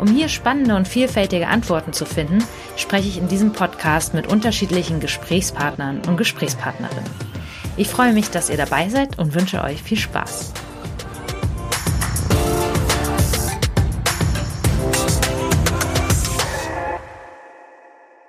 [0.00, 2.42] Um hier spannende und vielfältige Antworten zu finden,
[2.74, 7.10] spreche ich in diesem Podcast mit unterschiedlichen Gesprächspartnern und Gesprächspartnerinnen.
[7.76, 10.54] Ich freue mich, dass ihr dabei seid und wünsche euch viel Spaß.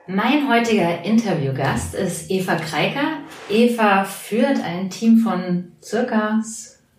[0.08, 3.20] Mein heutiger Interviewgast ist Eva Kreiker.
[3.50, 6.42] Eva führt ein Team von circa,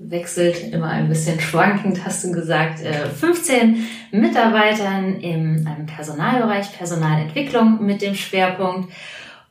[0.09, 8.03] wechselt immer ein bisschen schwankend, hast du gesagt, 15 äh, Mitarbeitern im Personalbereich Personalentwicklung mit
[8.03, 8.93] dem Schwerpunkt.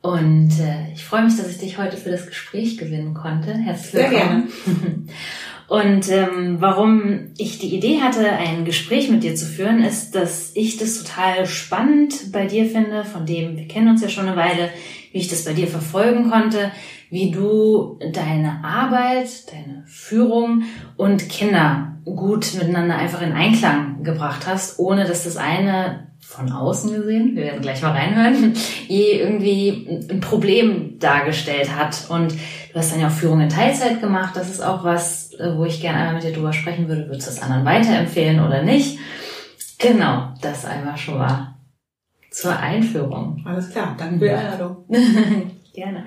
[0.00, 3.54] Und äh, ich freue mich, dass ich dich heute für das Gespräch gewinnen konnte.
[3.54, 4.48] Herzlich willkommen.
[5.68, 10.50] Und ähm, warum ich die Idee hatte, ein Gespräch mit dir zu führen, ist, dass
[10.54, 14.36] ich das total spannend bei dir finde, von dem wir kennen uns ja schon eine
[14.36, 14.68] Weile,
[15.12, 16.72] wie ich das bei dir verfolgen konnte,
[17.12, 20.62] wie du deine Arbeit, deine Führung
[20.96, 26.90] und Kinder gut miteinander einfach in Einklang gebracht hast, ohne dass das eine von außen
[26.90, 28.54] gesehen, wir werden gleich mal reinhören,
[28.88, 32.08] je irgendwie ein Problem dargestellt hat.
[32.08, 34.34] Und du hast dann ja auch Führung in Teilzeit gemacht.
[34.34, 37.08] Das ist auch was, äh, wo ich gerne einmal mit dir drüber sprechen würde.
[37.08, 38.98] Würdest du das anderen weiterempfehlen oder nicht?
[39.78, 41.56] Genau, das einmal schon mal
[42.30, 43.42] zur Einführung.
[43.44, 44.86] Alles klar, danke für die Einladung.
[45.74, 46.06] gerne.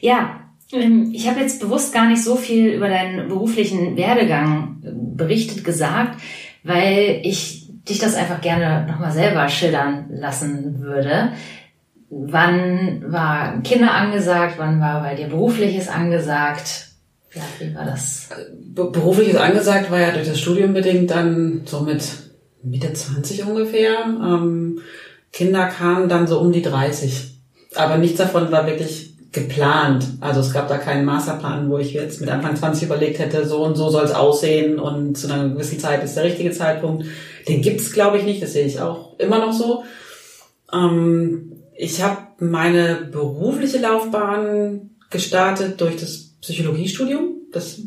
[0.00, 0.40] Ja,
[0.72, 4.76] ähm, ich habe jetzt bewusst gar nicht so viel über deinen beruflichen Werdegang
[5.16, 6.20] berichtet gesagt,
[6.62, 11.32] weil ich dich das einfach gerne nochmal selber schildern lassen würde.
[12.10, 14.54] Wann war Kinder angesagt?
[14.58, 16.88] Wann war bei dir berufliches angesagt?
[17.34, 18.30] Ja, wie war das?
[18.74, 22.02] Berufliches angesagt war ja durch das Studium bedingt dann so mit
[22.62, 24.04] Mitte 20 ungefähr.
[24.06, 24.80] Ähm,
[25.32, 27.34] Kinder kamen dann so um die 30.
[27.74, 30.06] Aber nichts davon war wirklich geplant.
[30.20, 33.62] Also es gab da keinen Masterplan, wo ich jetzt mit Anfang 20 überlegt hätte, so
[33.62, 37.04] und so soll es aussehen und zu einer gewissen Zeit ist der richtige Zeitpunkt.
[37.46, 39.84] Den gibt's glaube ich nicht, das sehe ich auch immer noch so.
[40.72, 47.34] Ähm, ich habe meine berufliche Laufbahn gestartet durch das Psychologiestudium.
[47.52, 47.80] Das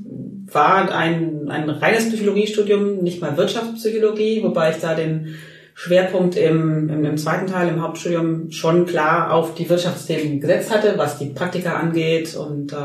[0.51, 5.35] war ein, ein reines Psychologiestudium, nicht mal Wirtschaftspsychologie, wobei ich da den
[5.83, 10.93] Schwerpunkt im, im, im zweiten Teil im Hauptstudium schon klar auf die Wirtschaftsthemen gesetzt hatte,
[10.95, 12.75] was die Praktika angeht und äh,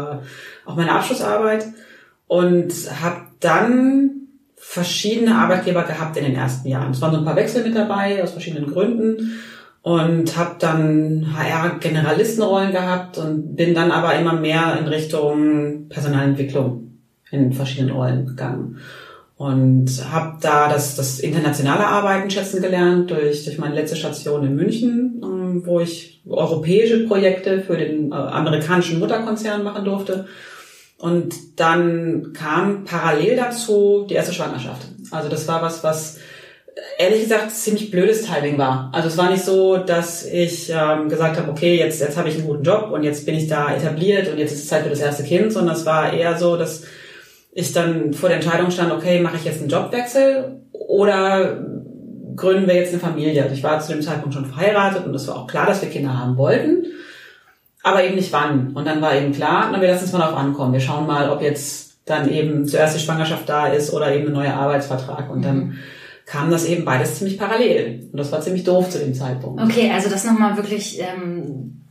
[0.65, 1.67] auch meine Abschlussarbeit.
[2.27, 4.13] Und habe dann
[4.57, 6.93] verschiedene Arbeitgeber gehabt in den ersten Jahren.
[6.93, 9.41] Es waren so ein paar Wechsel mit dabei aus verschiedenen Gründen
[9.83, 16.99] und habe dann HR-Generalistenrollen gehabt und bin dann aber immer mehr in Richtung Personalentwicklung
[17.31, 18.79] in verschiedenen Rollen gegangen
[19.37, 24.55] und habe da das, das internationale Arbeiten schätzen gelernt durch, durch meine letzte Station in
[24.55, 30.27] München, ähm, wo ich europäische Projekte für den äh, amerikanischen Mutterkonzern machen durfte
[30.99, 34.87] und dann kam parallel dazu die erste Schwangerschaft.
[35.11, 36.19] Also das war was, was
[36.99, 38.91] ehrlich gesagt ziemlich blödes Timing war.
[38.95, 42.37] Also es war nicht so, dass ich ähm, gesagt habe, okay, jetzt, jetzt habe ich
[42.37, 44.91] einen guten Job und jetzt bin ich da etabliert und jetzt ist es Zeit für
[44.91, 46.85] das erste Kind, sondern es war eher so, dass
[47.57, 51.65] ich dann vor der Entscheidung stand, okay, mache ich jetzt einen Jobwechsel oder
[52.37, 53.43] gründen wir jetzt eine Familie?
[53.43, 55.89] Also ich war zu dem Zeitpunkt schon verheiratet und es war auch klar, dass wir
[55.89, 56.87] Kinder haben wollten
[57.87, 58.73] aber eben nicht wann.
[58.75, 60.73] Und dann war eben klar, na, wir lassen es mal darauf ankommen.
[60.73, 64.33] Wir schauen mal, ob jetzt dann eben zuerst die Schwangerschaft da ist oder eben ein
[64.33, 65.31] neuer Arbeitsvertrag.
[65.31, 65.79] Und dann
[66.25, 68.09] kam das eben beides ziemlich parallel.
[68.11, 69.63] Und das war ziemlich doof zu dem Zeitpunkt.
[69.63, 71.87] Okay, also das nochmal wirklich ähm,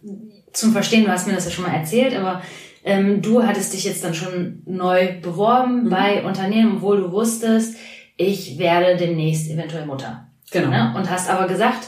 [0.51, 2.41] zum Verstehen, du hast mir das ja schon mal erzählt, aber
[2.85, 5.89] ähm, du hattest dich jetzt dann schon neu beworben mhm.
[5.89, 7.75] bei Unternehmen, obwohl du wusstest,
[8.15, 10.27] ich werde demnächst eventuell Mutter.
[10.51, 10.69] Genau.
[10.69, 10.94] Ne?
[10.95, 11.88] Und hast aber gesagt,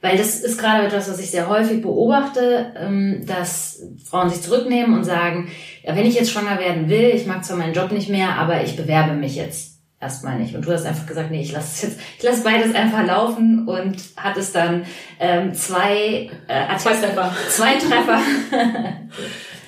[0.00, 4.96] weil das ist gerade etwas, was ich sehr häufig beobachte, ähm, dass Frauen sich zurücknehmen
[4.96, 5.50] und sagen,
[5.84, 8.62] ja, wenn ich jetzt schwanger werden will, ich mag zwar meinen Job nicht mehr, aber
[8.64, 10.54] ich bewerbe mich jetzt erstmal nicht.
[10.54, 13.96] Und du hast einfach gesagt, nee, ich lasse jetzt, ich lasse beides einfach laufen und
[14.16, 14.84] hattest dann
[15.20, 17.34] ähm, zwei, äh, zwei Treffer.
[17.50, 18.20] Zwei Treffer.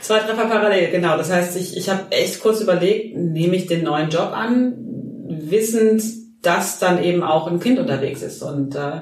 [0.00, 1.17] zwei Treffer parallel, genau.
[1.17, 4.75] Das heißt, ich, ich habe echt kurz überlegt, nehme ich den neuen Job an,
[5.29, 6.02] wissend,
[6.43, 8.43] dass dann eben auch ein Kind unterwegs ist.
[8.43, 9.00] Und äh,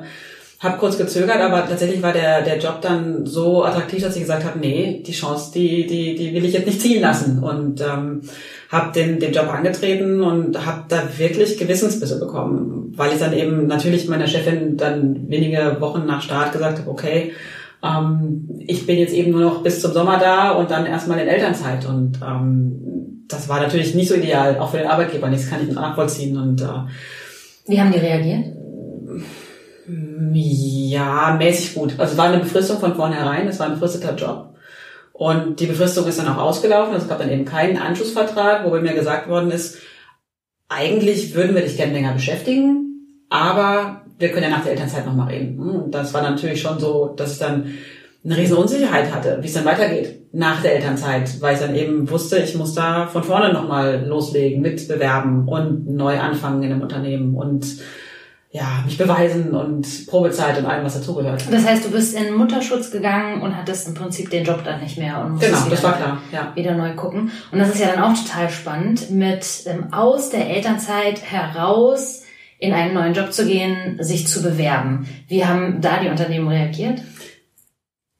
[0.60, 4.44] habe kurz gezögert, aber tatsächlich war der, der Job dann so attraktiv, dass ich gesagt
[4.44, 7.42] habe, nee, die Chance, die, die, die will ich jetzt nicht ziehen lassen.
[7.42, 8.22] Und ähm,
[8.68, 13.66] habe den, den Job angetreten und habe da wirklich Gewissensbisse bekommen, weil ich dann eben
[13.66, 17.32] natürlich meiner Chefin dann wenige Wochen nach Start gesagt habe, okay,
[17.82, 21.28] ähm, ich bin jetzt eben nur noch bis zum Sommer da und dann erstmal in
[21.28, 21.86] Elternzeit.
[21.86, 25.66] Und ähm, das war natürlich nicht so ideal, auch für den Arbeitgeber nicht, das kann
[25.66, 26.36] ich nachvollziehen.
[26.36, 26.66] Und äh,
[27.66, 28.46] Wie haben die reagiert?
[30.32, 31.94] Ja, mäßig gut.
[31.98, 34.54] Also es war eine Befristung von vornherein, es war ein befristeter Job.
[35.12, 36.94] Und die Befristung ist dann auch ausgelaufen.
[36.94, 39.78] Also es gab dann eben keinen Anschlussvertrag, wo bei mir gesagt worden ist,
[40.68, 45.28] eigentlich würden wir dich gerne länger beschäftigen, aber wir können ja nach der Elternzeit nochmal
[45.28, 45.58] reden.
[45.58, 47.72] Und das war natürlich schon so, dass ich dann
[48.24, 52.10] eine riesen Unsicherheit hatte, wie es dann weitergeht nach der Elternzeit, weil ich dann eben
[52.10, 57.34] wusste, ich muss da von vorne nochmal loslegen, mitbewerben und neu anfangen in einem Unternehmen
[57.34, 57.66] und
[58.50, 61.44] ja, mich beweisen und Probezeit und allem, was dazugehört.
[61.50, 64.98] Das heißt, du bist in Mutterschutz gegangen und hattest im Prinzip den Job dann nicht
[64.98, 66.52] mehr und musstest Genau, wieder, das war klar, ja.
[66.54, 67.30] wieder neu gucken.
[67.52, 72.22] Und das ist ja dann auch total spannend, mit ähm, aus der Elternzeit heraus
[72.58, 75.06] in einen neuen Job zu gehen, sich zu bewerben.
[75.28, 77.02] Wie haben da die Unternehmen reagiert?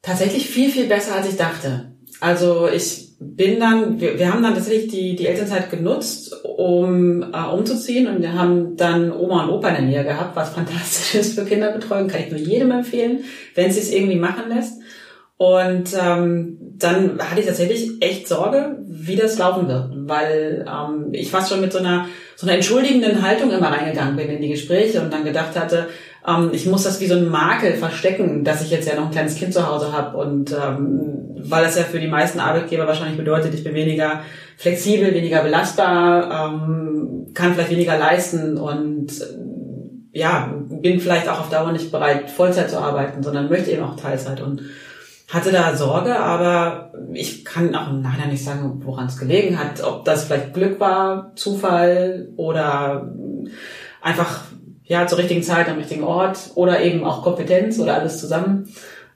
[0.01, 1.91] Tatsächlich viel, viel besser, als ich dachte.
[2.21, 7.47] Also ich bin dann, wir, wir haben dann tatsächlich die, die Elternzeit genutzt, um äh,
[7.53, 11.37] umzuziehen und wir haben dann Oma und Opa in der Nähe gehabt, was fantastisch ist
[11.37, 13.25] für Kinderbetreuung, kann ich nur jedem empfehlen,
[13.55, 14.81] wenn es sich irgendwie machen lässt.
[15.35, 21.29] Und ähm, dann hatte ich tatsächlich echt Sorge, wie das laufen wird, weil ähm, ich
[21.29, 25.01] fast schon mit so einer so einer entschuldigenden Haltung immer reingegangen bin in die Gespräche
[25.01, 25.89] und dann gedacht hatte,
[26.25, 29.11] ähm, ich muss das wie so ein Makel verstecken, dass ich jetzt ja noch ein
[29.11, 33.17] kleines Kind zu Hause habe und ähm, weil das ja für die meisten Arbeitgeber wahrscheinlich
[33.17, 34.21] bedeutet, ich bin weniger
[34.57, 41.49] flexibel, weniger belastbar, ähm, kann vielleicht weniger leisten und äh, ja, bin vielleicht auch auf
[41.49, 44.61] Dauer nicht bereit, Vollzeit zu arbeiten, sondern möchte eben auch Teilzeit und
[45.29, 49.83] hatte da Sorge, aber ich kann auch im Nachhinein nicht sagen, woran es gelegen hat,
[49.83, 53.13] ob das vielleicht Glück war, Zufall oder
[54.01, 54.45] einfach
[54.83, 58.69] ja zur richtigen Zeit am richtigen Ort oder eben auch Kompetenz oder alles zusammen.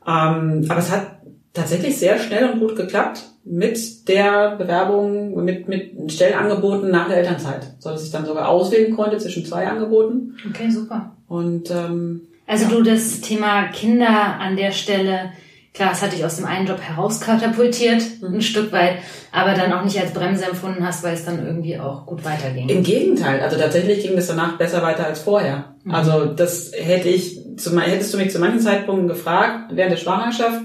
[0.05, 1.07] Ähm, aber es hat
[1.53, 7.73] tatsächlich sehr schnell und gut geklappt mit der Bewerbung, mit, mit Stellenangeboten nach der Elternzeit,
[7.79, 10.35] so dass ich dann sogar auswählen konnte zwischen zwei Angeboten.
[10.49, 11.15] Okay, super.
[11.27, 12.71] Und ähm, Also Ja.
[12.71, 15.31] du das Thema Kinder an der Stelle,
[15.73, 18.35] klar, es hat dich aus dem einen Job herauskatapultiert, Mhm.
[18.35, 18.97] ein Stück weit,
[19.31, 22.69] aber dann auch nicht als Bremse empfunden hast, weil es dann irgendwie auch gut weiterging.
[22.69, 25.75] Im Gegenteil, also tatsächlich ging es danach besser weiter als vorher.
[25.83, 25.93] Mhm.
[25.95, 30.61] Also das hätte ich, zu, hättest du mich zu manchen Zeitpunkten gefragt, während der Schwangerschaft,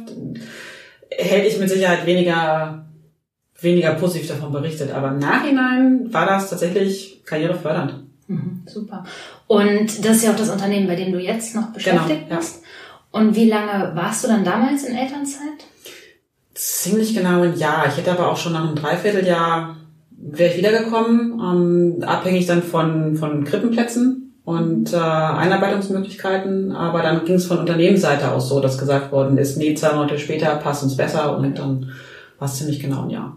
[1.10, 2.86] hätte ich mit Sicherheit weniger,
[3.60, 4.92] weniger positiv davon berichtet.
[4.94, 8.04] Aber im Nachhinein war das tatsächlich karrierefördernd.
[8.26, 9.04] Mhm, super.
[9.46, 12.46] Und das ist ja auch das Unternehmen, bei dem du jetzt noch beschäftigt Genau, ja.
[13.10, 15.64] Und wie lange warst du dann damals in Elternzeit?
[16.54, 17.86] Ziemlich genau ein Jahr.
[17.88, 19.76] Ich hätte aber auch schon nach einem Dreivierteljahr
[20.20, 26.72] wäre ich wiedergekommen, ähm, abhängig dann von, von Krippenplätzen und äh, Einarbeitungsmöglichkeiten.
[26.72, 30.18] Aber dann ging es von Unternehmensseite aus so, dass gesagt worden ist, nee, zwei Monate
[30.18, 31.92] später passt uns besser und dann
[32.38, 33.36] war es ziemlich genau ein Jahr.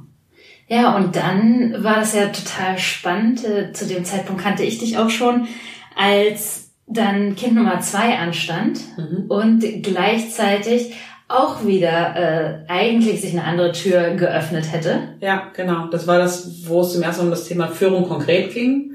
[0.67, 3.43] Ja, und dann war das ja total spannend.
[3.43, 5.47] Äh, Zu dem Zeitpunkt kannte ich dich auch schon,
[5.95, 9.25] als dann Kind Nummer zwei anstand Mhm.
[9.29, 10.93] und gleichzeitig
[11.27, 15.15] auch wieder äh, eigentlich sich eine andere Tür geöffnet hätte.
[15.21, 15.87] Ja, genau.
[15.87, 18.91] Das war das, wo es zum ersten Mal um das Thema Führung konkret ging.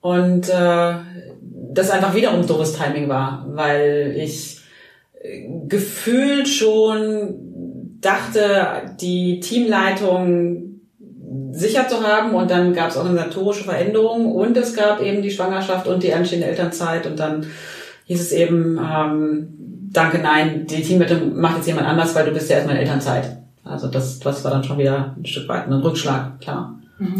[0.00, 0.94] Und äh,
[1.72, 4.60] das einfach wiederum doofes Timing war, weil ich
[5.22, 7.34] äh, gefühlt schon
[8.00, 10.73] dachte, die Teamleitung
[11.54, 15.86] sicher zu haben und dann gab es organisatorische Veränderungen und es gab eben die Schwangerschaft
[15.86, 17.46] und die anstehende Elternzeit und dann
[18.06, 19.48] hieß es eben, ähm,
[19.92, 23.38] danke, nein, die Teamleitung macht jetzt jemand anders, weil du bist ja erstmal in Elternzeit.
[23.64, 26.74] Also das, das war dann schon wieder ein Stück weit ein Rückschlag, klar.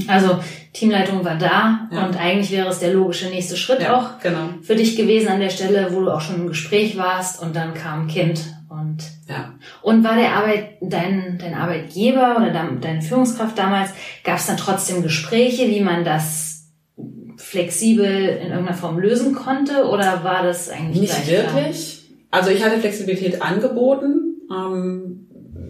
[0.07, 0.39] Also
[0.73, 2.07] Teamleitung war da Ja.
[2.07, 4.51] und eigentlich wäre es der logische nächste Schritt Ja, auch genau.
[4.63, 7.75] für dich gewesen an der Stelle, wo du auch schon im Gespräch warst und dann
[7.75, 8.41] kam ein Kind
[8.85, 8.99] und
[9.29, 9.55] Ja.
[9.83, 13.91] und war der Arbeit dein dein Arbeitgeber oder dein, deine Führungskraft damals
[14.23, 16.69] gab es dann trotzdem Gespräche, wie man das
[17.37, 21.55] flexibel in irgendeiner Form lösen konnte oder war das eigentlich Nicht gleich klar?
[21.55, 22.03] wirklich.
[22.31, 24.41] Also ich hatte Flexibilität angeboten.
[24.51, 25.27] Ähm,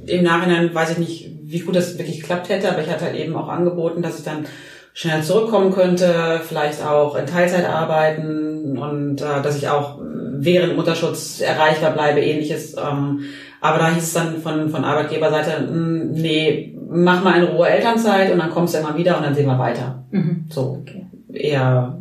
[0.07, 3.17] Im Nachhinein weiß ich nicht, wie gut das wirklich geklappt hätte, aber ich hatte halt
[3.17, 4.47] eben auch angeboten, dass ich dann
[4.95, 9.99] schneller zurückkommen könnte, vielleicht auch in Teilzeit arbeiten und äh, dass ich auch
[10.45, 12.75] während Mutterschutz erreichbar bleibe, ähnliches.
[12.75, 13.21] Ähm,
[13.61, 18.31] aber da hieß es dann von, von Arbeitgeberseite, "Mm, nee, mach mal in Ruhe Elternzeit
[18.33, 20.05] und dann kommst du immer wieder und dann sehen wir weiter.
[20.11, 20.45] Mhm.
[20.51, 21.07] So, Okay.
[21.33, 21.99] eher,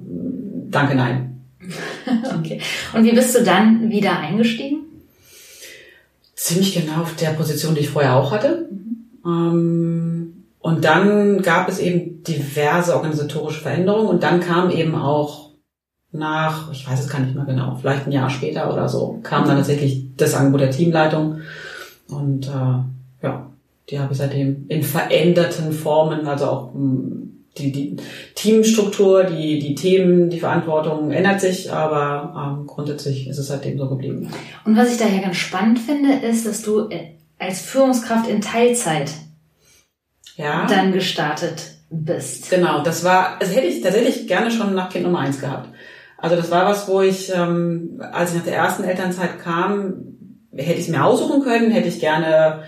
[0.69, 1.41] danke, nein.
[2.39, 2.59] okay.
[2.93, 4.79] Und wie bist du dann wieder eingestiegen?
[6.35, 8.67] Ziemlich genau auf der Position, die ich vorher auch hatte.
[9.25, 10.33] Mhm.
[10.59, 15.51] und dann gab es eben diverse organisatorische Veränderungen und dann kam eben auch
[16.13, 19.47] nach, ich weiß es gar nicht mehr genau, vielleicht ein Jahr später oder so, kam
[19.47, 21.39] dann tatsächlich das Angebot der Teamleitung.
[22.07, 23.49] Und äh, ja,
[23.89, 27.97] die habe ich seitdem in veränderten Formen, also auch hm, die, die
[28.35, 33.89] Teamstruktur, die, die Themen, die Verantwortung ändert sich, aber ähm, grundsätzlich ist es seitdem so
[33.89, 34.29] geblieben.
[34.65, 39.11] Und was ich daher ganz spannend finde, ist, dass du äh, als Führungskraft in Teilzeit
[40.35, 40.65] ja.
[40.67, 42.49] dann gestartet bist.
[42.49, 45.69] Genau, das war, also hätte ich tatsächlich gerne schon nach Kind Nummer eins gehabt.
[46.23, 49.93] Also das war was, wo ich, ähm, als ich nach der ersten Elternzeit kam,
[50.55, 52.63] hätte ich es mir aussuchen können, hätte ich gerne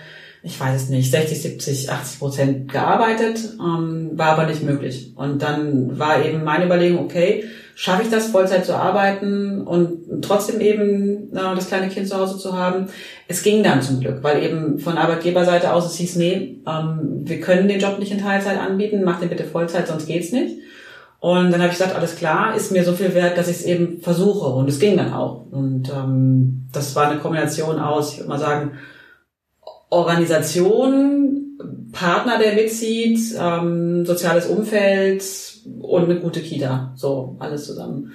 [0.46, 5.14] ich weiß es nicht, 60, 70, 80 Prozent gearbeitet, ähm, war aber nicht möglich.
[5.16, 10.62] Und dann war eben meine Überlegung, okay, schaffe ich das, Vollzeit zu arbeiten und trotzdem
[10.62, 12.90] eben äh, das kleine Kind zu Hause zu haben.
[13.28, 17.42] Es ging dann zum Glück, weil eben von Arbeitgeberseite aus es hieß, nee, ähm, wir
[17.42, 20.58] können den Job nicht in Teilzeit anbieten, mach den bitte Vollzeit, sonst geht's nicht.
[21.26, 23.64] Und dann habe ich gesagt, alles klar, ist mir so viel wert, dass ich es
[23.64, 24.46] eben versuche.
[24.46, 25.48] Und es ging dann auch.
[25.50, 28.74] Und ähm, das war eine Kombination aus, ich würde mal sagen,
[29.90, 31.58] Organisation,
[31.92, 35.24] Partner, der mitzieht, ähm, soziales Umfeld
[35.80, 36.94] und eine gute Kita.
[36.96, 38.14] So, alles zusammen.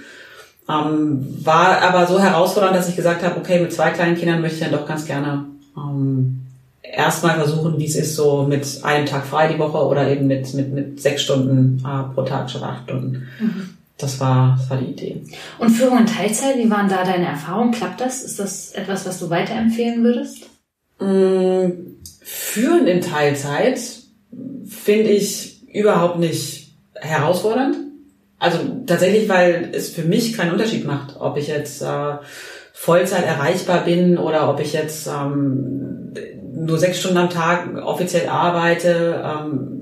[0.68, 4.58] Ähm, war aber so herausfordernd, dass ich gesagt habe, okay, mit zwei kleinen Kindern möchte
[4.58, 6.46] ich dann doch ganz gerne ähm,
[6.82, 10.52] erstmal versuchen, wie es ist, so mit einem Tag frei die Woche oder eben mit,
[10.54, 13.28] mit, mit sechs Stunden äh, pro Tag statt acht Stunden.
[13.38, 13.70] Mhm.
[13.98, 15.22] Das war, das war die Idee.
[15.58, 17.72] Und Führung in Teilzeit, wie waren da deine Erfahrungen?
[17.72, 18.22] Klappt das?
[18.22, 20.46] Ist das etwas, was du weiterempfehlen würdest?
[20.98, 23.78] Mm, führen in Teilzeit
[24.66, 27.76] finde ich überhaupt nicht herausfordernd.
[28.38, 32.16] Also tatsächlich, weil es für mich keinen Unterschied macht, ob ich jetzt äh,
[32.72, 36.14] Vollzeit erreichbar bin oder ob ich jetzt ähm,
[36.60, 39.22] nur sechs Stunden am Tag offiziell arbeite.
[39.24, 39.80] Ähm,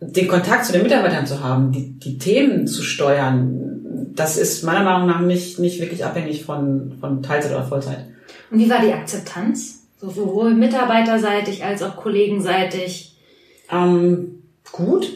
[0.00, 3.80] den Kontakt zu den Mitarbeitern zu haben, die, die Themen zu steuern,
[4.14, 8.06] das ist meiner Meinung nach nicht, nicht wirklich abhängig von, von Teilzeit oder Vollzeit.
[8.50, 9.88] Und wie war die Akzeptanz?
[10.00, 13.18] So sowohl mitarbeiterseitig als auch kollegenseitig.
[13.70, 15.12] Ähm, gut.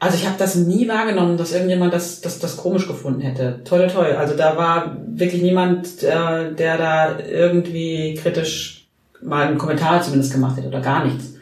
[0.00, 3.62] Also ich habe das nie wahrgenommen, dass irgendjemand das, das, das komisch gefunden hätte.
[3.64, 4.12] Toll, toll.
[4.18, 8.77] Also da war wirklich niemand, der, der da irgendwie kritisch
[9.22, 11.34] mal einen Kommentar zumindest gemacht hätte oder gar nichts.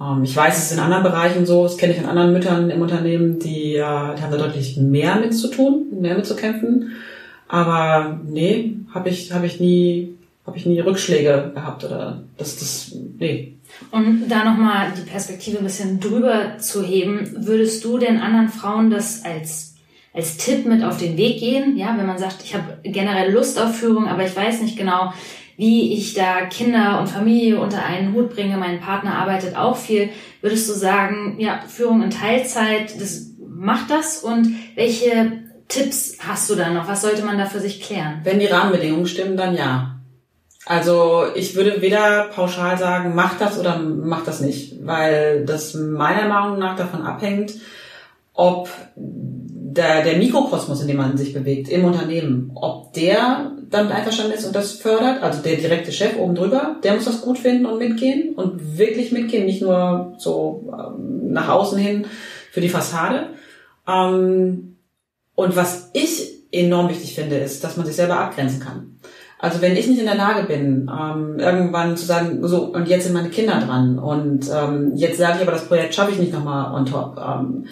[0.00, 2.70] Ähm, ich weiß, es ist in anderen Bereichen so, das kenne ich von anderen Müttern
[2.70, 6.36] im Unternehmen, die, äh, die haben da deutlich mehr mit zu tun, mehr mit zu
[6.36, 6.92] kämpfen.
[7.48, 10.16] Aber nee, habe ich, hab ich nie
[10.56, 13.54] ich nie Rückschläge gehabt oder das, das, nee.
[13.90, 18.90] Um da nochmal die Perspektive ein bisschen drüber zu heben, würdest du den anderen Frauen
[18.90, 19.76] das als,
[20.12, 21.76] als Tipp mit auf den Weg gehen?
[21.76, 25.12] Ja, wenn man sagt, ich habe generell Lust auf Führung, aber ich weiß nicht genau,
[25.60, 28.56] wie ich da Kinder und Familie unter einen Hut bringe.
[28.56, 30.08] Mein Partner arbeitet auch viel.
[30.40, 35.32] Würdest du sagen, ja, Führung in Teilzeit, das macht das und welche
[35.68, 36.88] Tipps hast du da noch?
[36.88, 38.20] Was sollte man da für sich klären?
[38.24, 40.00] Wenn die Rahmenbedingungen stimmen, dann ja.
[40.64, 46.26] Also ich würde weder pauschal sagen, mach das oder mach das nicht, weil das meiner
[46.26, 47.52] Meinung nach davon abhängt,
[48.32, 48.70] ob
[49.80, 54.44] der, der Mikrokosmos, in dem man sich bewegt, im Unternehmen, ob der damit einverstanden ist
[54.44, 57.78] und das fördert, also der direkte Chef oben drüber, der muss das gut finden und
[57.78, 62.06] mitgehen und wirklich mitgehen, nicht nur so ähm, nach außen hin
[62.50, 63.28] für die Fassade.
[63.88, 64.76] Ähm,
[65.34, 68.98] und was ich enorm wichtig finde, ist, dass man sich selber abgrenzen kann.
[69.38, 73.04] Also wenn ich nicht in der Lage bin, ähm, irgendwann zu sagen, so, und jetzt
[73.04, 76.34] sind meine Kinder dran und ähm, jetzt sage ich aber, das Projekt schaffe ich nicht
[76.34, 77.64] nochmal on top, ähm,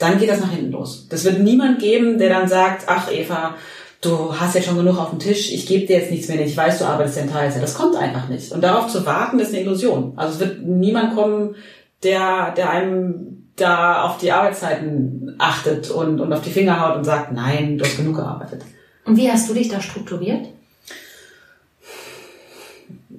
[0.00, 1.06] dann geht das nach hinten los.
[1.08, 3.54] Das wird niemand geben, der dann sagt, ach Eva,
[4.00, 6.56] du hast jetzt schon genug auf dem Tisch, ich gebe dir jetzt nichts mehr, ich
[6.56, 7.62] weiß, du arbeitest in Teilzeit.
[7.62, 8.50] Das kommt einfach nicht.
[8.50, 10.14] Und darauf zu warten, ist eine Illusion.
[10.16, 11.54] Also es wird niemand kommen,
[12.02, 17.04] der, der einem da auf die Arbeitszeiten achtet und, und auf die Finger haut und
[17.04, 18.64] sagt, nein, du hast genug gearbeitet.
[19.04, 20.46] Und wie hast du dich da strukturiert?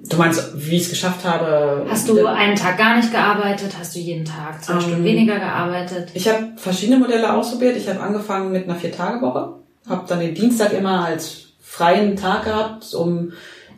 [0.08, 1.86] Du meinst, wie ich es geschafft habe?
[1.88, 3.72] Hast du einen Tag gar nicht gearbeitet?
[3.78, 6.08] Hast du jeden Tag zwei um, Stunden weniger gearbeitet?
[6.14, 7.76] Ich habe verschiedene Modelle ausprobiert.
[7.76, 9.54] Ich habe angefangen mit einer Vier-Tage-Woche,
[9.88, 13.32] habe dann den Dienstag immer als freien Tag gehabt, um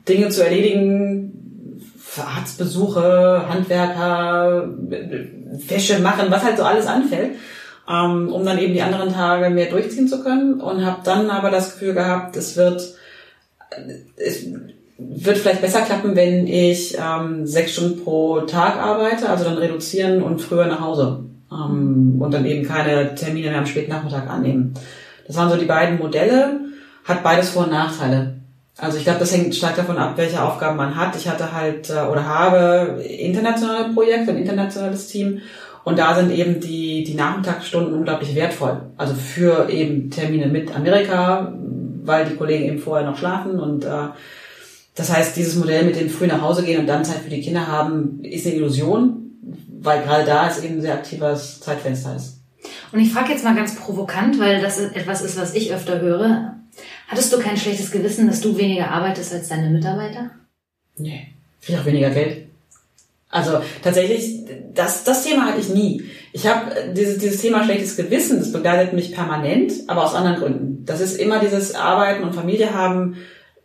[0.09, 1.45] Dinge zu erledigen,
[2.17, 7.37] Arztbesuche, Handwerker, Wäsche machen, was halt so alles anfällt,
[7.89, 10.61] ähm, um dann eben die anderen Tage mehr durchziehen zu können.
[10.61, 12.95] Und habe dann aber das Gefühl gehabt, es wird
[14.17, 14.47] es,
[14.99, 20.23] wird vielleicht besser klappen, wenn ich ähm, sechs Stunden pro Tag arbeite, also dann reduzieren
[20.23, 24.75] und früher nach Hause ähm, und dann eben keine Termine mehr am späten Nachmittag annehmen.
[25.27, 26.61] Das waren so die beiden Modelle.
[27.05, 28.35] hat beides Vor- und Nachteile.
[28.79, 31.15] Also ich glaube, das hängt stark davon ab, welche Aufgaben man hat.
[31.17, 35.41] Ich hatte halt äh, oder habe internationale Projekte, ein internationales Team
[35.85, 38.81] und da sind eben die, die Nachmittagsstunden unglaublich wertvoll.
[38.97, 41.53] Also für eben Termine mit Amerika,
[42.05, 44.09] weil die Kollegen eben vorher noch schlafen und äh,
[44.95, 47.41] das heißt, dieses Modell mit dem früh nach Hause gehen und dann Zeit für die
[47.41, 49.33] Kinder haben, ist eine Illusion,
[49.81, 52.41] weil gerade da es eben ein sehr aktives Zeitfenster ist.
[52.93, 56.57] Und ich frage jetzt mal ganz provokant, weil das etwas ist, was ich öfter höre.
[57.09, 60.31] Hattest du kein schlechtes Gewissen, dass du weniger arbeitest als deine Mitarbeiter?
[60.97, 61.29] Nee,
[61.61, 62.47] krieg auch weniger Geld.
[63.31, 66.05] Also tatsächlich, das, das Thema hatte ich nie.
[66.33, 70.85] Ich habe dieses, dieses Thema schlechtes Gewissen, das begleitet mich permanent, aber aus anderen Gründen.
[70.87, 73.17] Das ist immer dieses Arbeiten und Familie haben,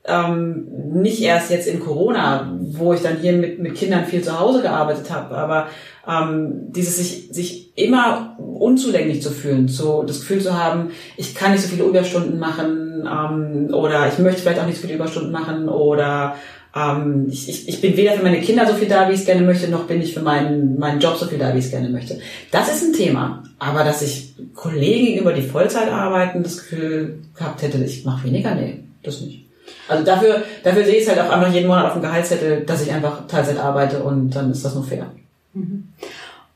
[0.10, 4.39] ähm, nicht erst jetzt in Corona, wo ich dann hier mit, mit Kindern viel zu
[4.39, 5.68] Hause gearbeitet habe, aber
[6.08, 11.51] ähm, dieses sich, sich immer unzulänglich zu fühlen, so das Gefühl zu haben, ich kann
[11.51, 15.32] nicht so viele Überstunden machen ähm, oder ich möchte vielleicht auch nicht so viele Überstunden
[15.32, 16.36] machen oder
[16.75, 19.25] ähm, ich, ich, ich bin weder für meine Kinder so viel da, wie ich es
[19.25, 21.72] gerne möchte, noch bin ich für meinen, meinen Job so viel da, wie ich es
[21.72, 22.20] gerne möchte.
[22.51, 23.44] Das ist ein Thema.
[23.60, 28.56] Aber dass ich Kollegen über die Vollzeit arbeiten, das Gefühl gehabt hätte, ich mache weniger,
[28.56, 29.49] nee, das nicht.
[29.88, 32.82] Also dafür, dafür sehe ich es halt auch einfach jeden Monat auf dem Gehaltszettel, dass
[32.82, 35.12] ich einfach Teilzeit arbeite und dann ist das nur fair.
[35.54, 35.90] Mhm.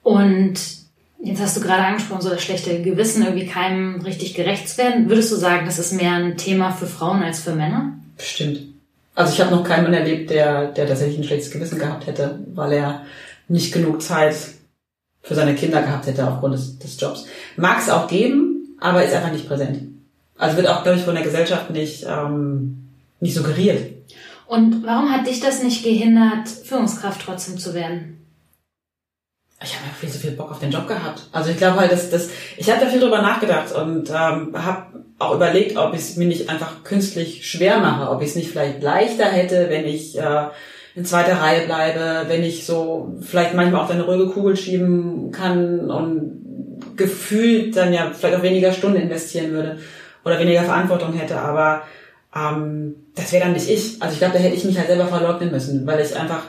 [0.03, 0.55] Und
[1.23, 5.09] jetzt hast du gerade angesprochen, so das schlechte Gewissen, irgendwie keinem richtig gerecht werden.
[5.09, 7.93] Würdest du sagen, das ist mehr ein Thema für Frauen als für Männer?
[8.17, 8.61] Bestimmt.
[9.15, 12.39] Also ich habe noch keinen Mann erlebt, der, der tatsächlich ein schlechtes Gewissen gehabt hätte,
[12.53, 13.03] weil er
[13.47, 14.35] nicht genug Zeit
[15.21, 17.25] für seine Kinder gehabt hätte aufgrund des, des Jobs.
[17.55, 19.79] Mag es auch geben, aber ist einfach nicht präsent.
[20.37, 22.82] Also wird auch, glaube ich, von der Gesellschaft nicht ähm,
[23.23, 23.91] nicht suggeriert.
[24.45, 28.19] Und warum hat dich das nicht gehindert, Führungskraft trotzdem zu werden?
[29.63, 31.21] Ich habe viel zu viel Bock auf den Job gehabt.
[31.31, 35.05] Also ich glaube halt, dass das, ich habe da viel drüber nachgedacht und ähm, habe
[35.19, 38.51] auch überlegt, ob ich es mir nicht einfach künstlich schwer mache, ob ich es nicht
[38.51, 40.47] vielleicht leichter hätte, wenn ich äh,
[40.95, 45.89] in zweiter Reihe bleibe, wenn ich so vielleicht manchmal auch eine ruhige Kugel schieben kann
[45.89, 46.43] und
[46.97, 49.79] gefühlt dann ja vielleicht auch weniger Stunden investieren würde
[50.25, 51.39] oder weniger Verantwortung hätte.
[51.39, 51.83] Aber
[52.35, 54.01] ähm, das wäre dann nicht ich.
[54.01, 56.43] Also ich glaube, da hätte ich mich halt selber verleugnen müssen, weil ich einfach,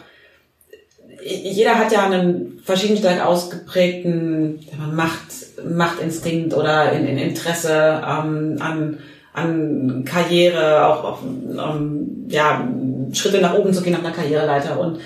[1.22, 4.60] jeder hat ja einen verschieden stark ausgeprägten
[4.92, 5.32] Macht,
[5.66, 8.98] Machtinstinkt oder in, in Interesse ähm, an,
[9.32, 12.68] an Karriere, auch, auch ähm, ja,
[13.12, 14.78] Schritte nach oben zu gehen auf einer Karriereleiter.
[14.78, 15.00] Und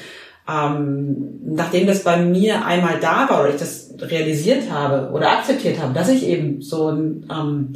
[0.48, 5.80] ähm, nachdem das bei mir einmal da war oder ich das realisiert habe oder akzeptiert
[5.80, 7.74] habe, dass ich eben so ein ähm,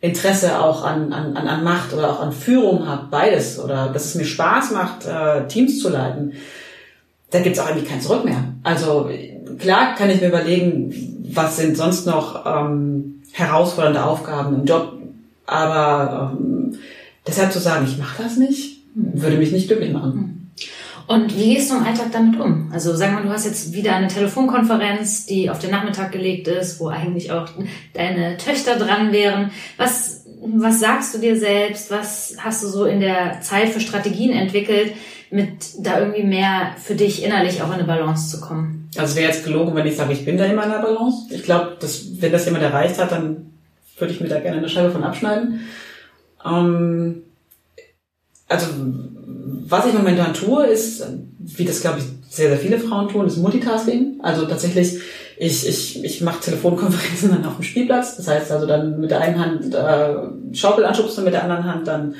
[0.00, 4.14] Interesse auch an, an, an Macht oder auch an Führung habe, beides, oder dass es
[4.14, 6.34] mir Spaß macht, äh, Teams zu leiten,
[7.30, 8.44] da gibt's auch eigentlich kein Zurück mehr.
[8.62, 9.10] Also
[9.58, 10.94] klar kann ich mir überlegen,
[11.32, 14.92] was sind sonst noch ähm, herausfordernde Aufgaben im Job,
[15.46, 16.76] aber ähm,
[17.26, 20.27] deshalb zu sagen, ich mache das nicht, würde mich nicht glücklich machen.
[21.08, 22.70] Und wie gehst du im Alltag damit um?
[22.70, 26.78] Also sag mal, du hast jetzt wieder eine Telefonkonferenz, die auf den Nachmittag gelegt ist,
[26.80, 27.48] wo eigentlich auch
[27.94, 29.50] deine Töchter dran wären.
[29.78, 31.90] Was, was sagst du dir selbst?
[31.90, 34.92] Was hast du so in der Zeit für Strategien entwickelt,
[35.30, 35.48] mit
[35.80, 38.90] da irgendwie mehr für dich innerlich auch in eine Balance zu kommen?
[38.98, 41.34] Also wäre jetzt gelogen, wenn ich sage, ich bin da immer in einer Balance.
[41.34, 43.54] Ich glaube, dass wenn das jemand erreicht hat, dann
[43.96, 45.60] würde ich mir da gerne eine Scheibe von abschneiden.
[46.44, 47.22] Ähm,
[48.48, 48.66] also
[49.68, 51.06] was ich momentan tue, ist,
[51.38, 54.20] wie das glaube ich sehr, sehr viele Frauen tun, ist Multitasking.
[54.22, 55.00] Also tatsächlich,
[55.38, 58.16] ich, ich, ich mache Telefonkonferenzen dann auf dem Spielplatz.
[58.16, 61.86] Das heißt also dann mit der einen Hand äh, Schaukel anschubsen, mit der anderen Hand
[61.88, 62.14] dann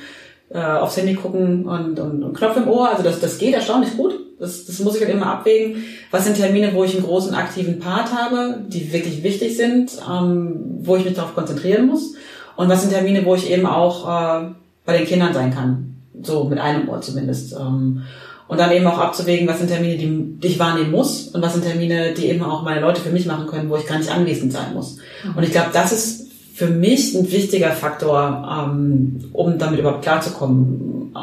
[0.51, 2.89] äh, aufs Handy gucken und, und, und Knopf im Ohr.
[2.89, 4.19] Also das, das geht erstaunlich gut.
[4.39, 5.85] Das, das muss ich halt immer abwägen.
[6.11, 10.79] Was sind Termine, wo ich einen großen aktiven Part habe, die wirklich wichtig sind, ähm,
[10.83, 12.15] wo ich mich darauf konzentrieren muss?
[12.57, 14.51] Und was sind Termine, wo ich eben auch äh,
[14.85, 15.88] bei den Kindern sein kann?
[16.23, 17.53] So mit einem Ohr zumindest.
[17.53, 18.03] Ähm,
[18.49, 21.65] und dann eben auch abzuwägen, was sind Termine, die, ich wahrnehmen muss und was sind
[21.65, 24.53] Termine, die eben auch meine Leute für mich machen können, wo ich gar nicht anwesend
[24.53, 24.97] sein muss.
[25.23, 25.37] Mhm.
[25.37, 31.15] Und ich glaube, das ist für mich ein wichtiger Faktor, ähm, um damit überhaupt klarzukommen,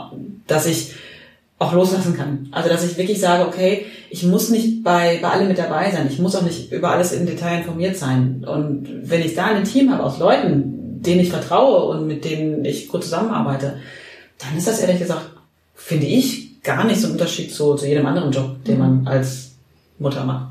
[0.48, 0.94] dass ich
[1.58, 2.48] auch loslassen kann.
[2.52, 6.08] Also dass ich wirklich sage, okay, ich muss nicht bei, bei allem mit dabei sein,
[6.10, 8.46] ich muss auch nicht über alles im Detail informiert sein.
[8.48, 12.64] Und wenn ich da ein Team habe aus Leuten, denen ich vertraue und mit denen
[12.66, 13.78] ich gut zusammenarbeite,
[14.40, 15.32] dann ist das ehrlich gesagt,
[15.74, 19.08] finde ich, gar nicht so ein Unterschied zu, zu jedem anderen Job, den man mhm.
[19.08, 19.52] als
[20.00, 20.48] Mutter macht.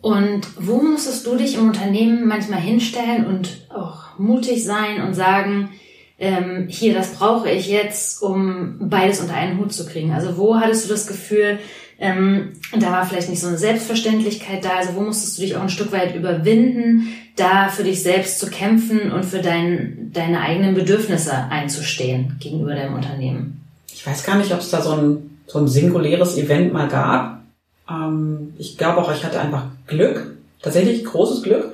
[0.00, 5.70] Und wo musstest du dich im Unternehmen manchmal hinstellen und auch mutig sein und sagen,
[6.18, 10.12] ähm, hier, das brauche ich jetzt, um beides unter einen Hut zu kriegen?
[10.12, 11.60] Also wo hattest du das Gefühl,
[12.02, 14.70] Ähm, da war vielleicht nicht so eine Selbstverständlichkeit da.
[14.70, 18.50] Also wo musstest du dich auch ein Stück weit überwinden, da für dich selbst zu
[18.50, 23.60] kämpfen und für dein, deine eigenen Bedürfnisse einzustehen gegenüber deinem Unternehmen?
[23.94, 27.44] Ich weiß gar nicht, ob es da so ein, so ein singuläres Event mal gab.
[27.88, 31.72] Ähm, ich glaube auch, ich hatte einfach Glück, tatsächlich großes Glück,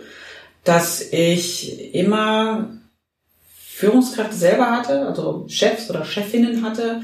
[0.62, 2.68] dass ich immer
[3.56, 7.00] Führungskräfte selber hatte, also Chefs oder Chefinnen hatte,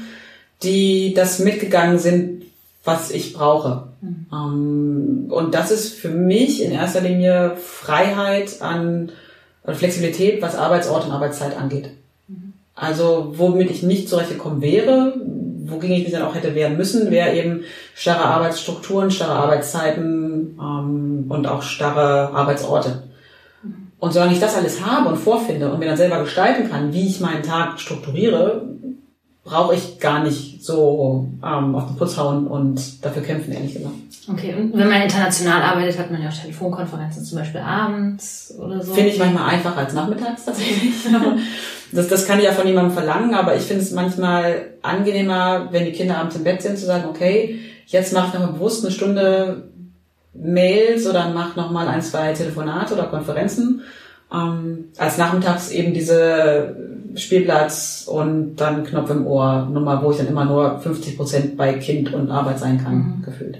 [0.61, 2.45] die das mitgegangen sind,
[2.85, 3.87] was ich brauche.
[4.01, 4.25] Mhm.
[4.31, 9.11] Ähm, und das ist für mich in erster Linie Freiheit an
[9.63, 11.89] oder Flexibilität, was Arbeitsort und Arbeitszeit angeht.
[12.27, 12.53] Mhm.
[12.75, 15.15] Also womit ich nicht zurechtgekommen wäre,
[15.65, 17.63] wogegen ich mich dann auch hätte wehren müssen, wäre eben
[17.95, 23.03] starre Arbeitsstrukturen, starre Arbeitszeiten ähm, und auch starre Arbeitsorte.
[23.63, 23.87] Mhm.
[23.97, 27.07] Und solange ich das alles habe und vorfinde und mir dann selber gestalten kann, wie
[27.07, 28.61] ich meinen Tag strukturiere,
[29.45, 33.93] brauche ich gar nicht so ähm, auf den Putz hauen und dafür kämpfen, ehrlich gesagt.
[34.27, 38.81] Okay, und wenn man international arbeitet, hat man ja auch Telefonkonferenzen zum Beispiel abends oder
[38.81, 38.95] so.
[38.95, 40.93] Finde ich manchmal einfacher als nachmittags tatsächlich.
[41.91, 45.85] das, das kann ich ja von jemandem verlangen, aber ich finde es manchmal angenehmer, wenn
[45.85, 48.91] die Kinder abends im Bett sind, zu sagen, okay, jetzt mache ich nochmal bewusst eine
[48.91, 49.69] Stunde
[50.33, 53.83] Mails oder mach nochmal ein, zwei Telefonate oder Konferenzen
[54.35, 56.75] ähm, als nachmittags eben diese
[57.15, 61.73] Spielplatz und dann Knopf im Ohr Nummer, wo ich dann immer nur 50 Prozent bei
[61.73, 63.21] Kind und Arbeit sein kann, mhm.
[63.23, 63.59] gefühlt.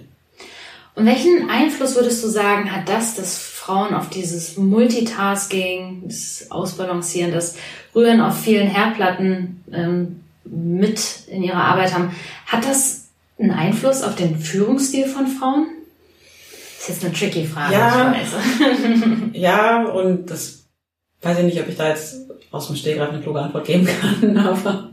[0.95, 7.33] Und welchen Einfluss würdest du sagen, hat das, dass Frauen auf dieses Multitasking, das Ausbalancieren,
[7.33, 7.57] das
[7.93, 12.11] Rühren auf vielen Herdplatten ähm, mit in ihrer Arbeit haben,
[12.45, 13.07] hat das
[13.37, 15.67] einen Einfluss auf den Führungsstil von Frauen?
[16.77, 18.15] Das ist jetzt eine tricky Frage, ja,
[19.33, 20.64] ja, und das
[21.25, 22.17] weiß ich nicht, ob ich da jetzt
[22.51, 24.89] aus dem Stegreif eine kluge Antwort geben kann, aber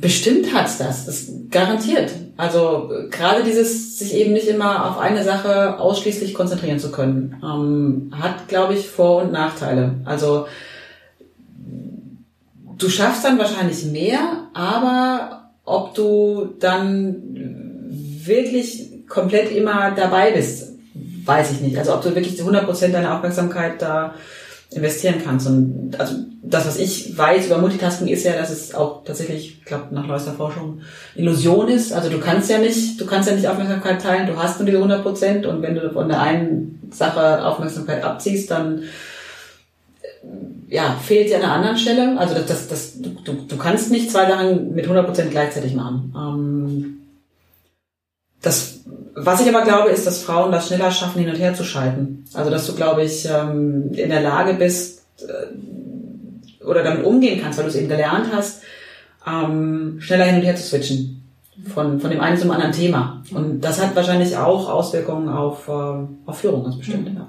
[0.00, 1.06] bestimmt hat's das.
[1.06, 2.10] Das garantiert.
[2.36, 8.12] Also gerade dieses, sich eben nicht immer auf eine Sache ausschließlich konzentrieren zu können, ähm,
[8.16, 9.96] hat, glaube ich, Vor- und Nachteile.
[10.04, 10.46] Also
[12.78, 17.16] du schaffst dann wahrscheinlich mehr, aber ob du dann
[18.24, 20.74] wirklich komplett immer dabei bist,
[21.24, 21.76] weiß ich nicht.
[21.76, 24.14] Also ob du wirklich 100% deiner Aufmerksamkeit da
[24.70, 25.46] investieren kannst.
[25.46, 29.64] Und also das, was ich weiß über Multitasking, ist ja, dass es auch tatsächlich, ich
[29.64, 30.80] glaube, nach neuester Forschung
[31.14, 31.92] Illusion ist.
[31.92, 34.78] Also du kannst ja nicht, du kannst ja nicht Aufmerksamkeit teilen, du hast nur diese
[34.78, 38.82] 100 Prozent und wenn du von der einen Sache Aufmerksamkeit abziehst, dann
[40.68, 42.18] ja, fehlt dir an einer anderen Stelle.
[42.18, 45.74] Also das, das, das, du, du, du kannst nicht zwei Sachen mit 100 Prozent gleichzeitig
[45.74, 46.14] machen.
[46.14, 46.98] Ähm,
[48.42, 48.77] das,
[49.14, 52.24] was ich aber glaube, ist, dass Frauen das schneller schaffen, hin und her zu schalten.
[52.34, 57.58] Also, dass du, glaube ich, ähm, in der Lage bist äh, oder damit umgehen kannst,
[57.58, 58.62] weil du es eben gelernt hast,
[59.26, 61.14] ähm, schneller hin und her zu switchen.
[61.74, 63.22] Von, von dem einen zum anderen Thema.
[63.32, 65.72] Und das hat wahrscheinlich auch Auswirkungen auf, äh,
[66.26, 67.10] auf Führung, ganz bestimmt.
[67.10, 67.16] Mhm.
[67.16, 67.26] Ja.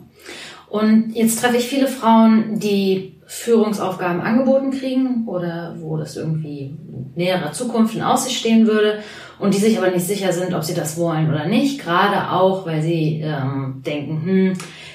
[0.70, 6.76] Und jetzt treffe ich viele Frauen, die Führungsaufgaben angeboten kriegen oder wo das irgendwie
[7.14, 9.04] näherer Zukunft in Aussicht stehen würde
[9.38, 12.66] und die sich aber nicht sicher sind, ob sie das wollen oder nicht, gerade auch,
[12.66, 14.54] weil sie ähm, denken, hm,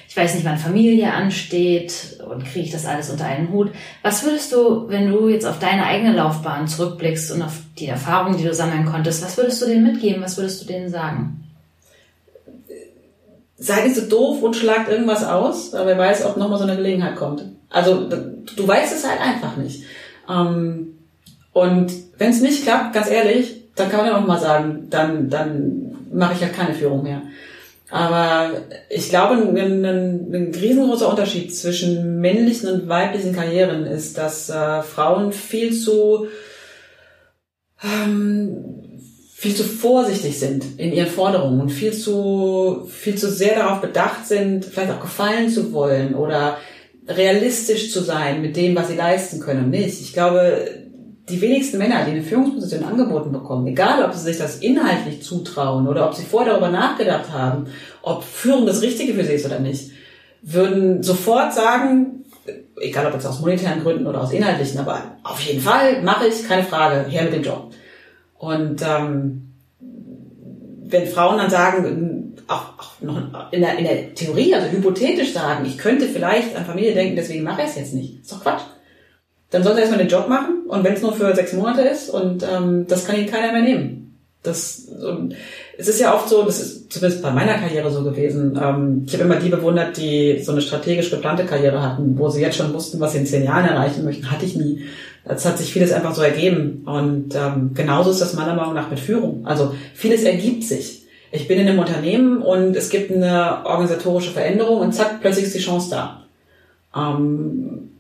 [0.09, 3.71] ich weiß nicht, wann Familie ansteht und kriege ich das alles unter einen Hut.
[4.03, 8.37] Was würdest du, wenn du jetzt auf deine eigene Laufbahn zurückblickst und auf die Erfahrungen,
[8.37, 11.44] die du sammeln konntest, was würdest du denen mitgeben, was würdest du denen sagen?
[13.57, 16.77] Sei nicht so doof und schlagt irgendwas aus, aber wer weiß, ob nochmal so eine
[16.77, 17.45] Gelegenheit kommt.
[17.71, 19.85] Also du weißt es halt einfach nicht.
[20.29, 20.99] Ähm,
[21.53, 25.31] und wenn es nicht klappt, ganz ehrlich, dann kann man ja auch mal sagen, dann,
[25.31, 27.23] dann mache ich halt keine Führung mehr.
[27.91, 28.51] Aber
[28.89, 34.83] ich glaube, ein, ein, ein riesengroßer Unterschied zwischen männlichen und weiblichen Karrieren ist, dass äh,
[34.83, 36.27] Frauen viel zu
[37.83, 38.84] ähm,
[39.45, 44.27] viel zu vorsichtig sind in ihren Forderungen und viel zu viel zu sehr darauf bedacht
[44.27, 46.57] sind, vielleicht auch gefallen zu wollen oder
[47.07, 50.01] realistisch zu sein mit dem, was sie leisten können und nicht.
[50.01, 50.67] Ich glaube,
[51.29, 55.89] die wenigsten Männer, die eine Führungsposition angeboten bekommen, egal ob sie sich das inhaltlich zutrauen
[55.89, 57.67] oder ob sie vorher darüber nachgedacht haben,
[58.01, 59.91] ob Führung das Richtige für sie ist oder nicht,
[60.41, 62.25] würden sofort sagen,
[62.81, 66.49] egal ob jetzt aus monetären Gründen oder aus inhaltlichen, aber auf jeden Fall mache ich,
[66.49, 67.75] keine Frage, her mit dem Job.
[68.45, 74.69] Und ähm, wenn Frauen dann sagen, auch, auch noch in der, in der Theorie, also
[74.69, 78.33] hypothetisch sagen, ich könnte vielleicht an Familie denken, deswegen mache ich es jetzt nicht, ist
[78.33, 78.63] doch Quatsch
[79.55, 82.11] dann soll er erstmal den Job machen und wenn es nur für sechs Monate ist
[82.11, 84.19] und ähm, das kann ihn keiner mehr nehmen.
[84.43, 84.89] Das,
[85.79, 88.59] es ist ja oft so, das ist zumindest bei meiner Karriere so gewesen.
[88.63, 92.41] Ähm, ich habe immer die bewundert, die so eine strategisch geplante Karriere hatten, wo sie
[92.41, 94.31] jetzt schon wussten, was sie in zehn Jahren erreichen möchten.
[94.31, 94.85] Hatte ich nie.
[95.25, 96.83] Das hat sich vieles einfach so ergeben.
[96.85, 99.47] Und ähm, genauso ist das meiner Meinung nach mit Führung.
[99.47, 101.03] Also vieles ergibt sich.
[101.33, 105.55] Ich bin in einem Unternehmen und es gibt eine organisatorische Veränderung und zack, plötzlich ist
[105.57, 106.25] die Chance da.
[106.95, 107.91] Ähm,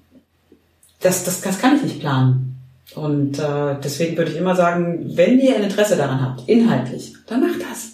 [1.01, 2.54] das, das, das kann ich nicht planen.
[2.95, 7.41] Und äh, deswegen würde ich immer sagen, wenn ihr ein Interesse daran habt, inhaltlich, dann
[7.41, 7.93] macht das.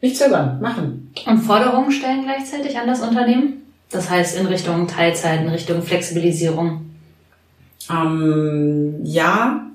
[0.00, 1.12] Nicht zögern, machen.
[1.26, 3.62] Und Forderungen stellen gleichzeitig an das Unternehmen?
[3.90, 6.90] Das heißt in Richtung Teilzeit, in Richtung Flexibilisierung?
[7.90, 9.66] Ähm, ja.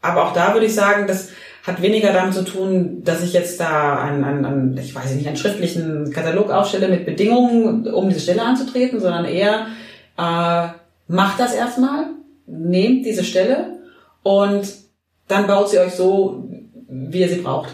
[0.00, 1.30] Aber auch da würde ich sagen, das
[1.64, 5.28] hat weniger damit zu tun, dass ich jetzt da einen, einen, einen ich weiß nicht,
[5.28, 9.66] einen schriftlichen Katalog aufstelle mit Bedingungen, um diese Stelle anzutreten, sondern eher,
[10.18, 10.68] äh,
[11.06, 12.06] macht das erstmal,
[12.52, 13.78] nehmt diese Stelle
[14.22, 14.68] und
[15.28, 16.48] dann baut sie euch so,
[16.88, 17.70] wie ihr sie braucht.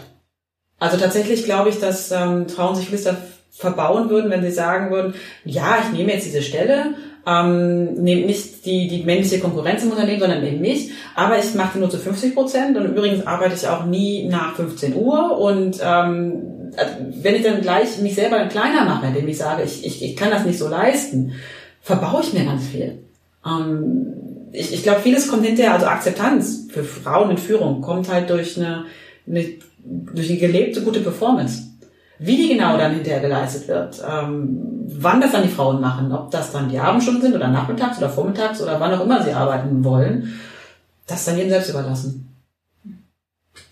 [0.79, 3.17] Also tatsächlich glaube ich, dass ähm, Frauen sich da
[3.51, 5.13] verbauen würden, wenn sie sagen würden,
[5.43, 6.93] ja, ich nehme jetzt diese Stelle,
[7.27, 11.71] ähm, nehme nicht die, die männliche Konkurrenz im Unternehmen, sondern nehme mich, aber ich mache
[11.73, 15.79] die nur zu 50 Prozent und übrigens arbeite ich auch nie nach 15 Uhr und
[15.83, 20.01] ähm, also wenn ich dann gleich mich selber kleiner mache, indem ich sage, ich, ich,
[20.01, 21.33] ich kann das nicht so leisten,
[21.81, 22.99] verbaue ich mir ganz viel.
[23.45, 24.13] Ähm,
[24.51, 28.57] ich, ich glaube, vieles kommt hinterher, also Akzeptanz für Frauen in Führung kommt halt durch
[28.57, 28.85] eine,
[29.27, 29.45] eine
[29.83, 31.63] durch eine gelebte gute Performance.
[32.21, 36.31] Wie die genau dann hinterher geleistet wird, ähm, wann das dann die Frauen machen, ob
[36.31, 39.83] das dann die Abendstunden sind oder nachmittags oder vormittags oder wann auch immer sie arbeiten
[39.85, 40.37] wollen,
[41.07, 42.25] das dann jedem selbst überlassen.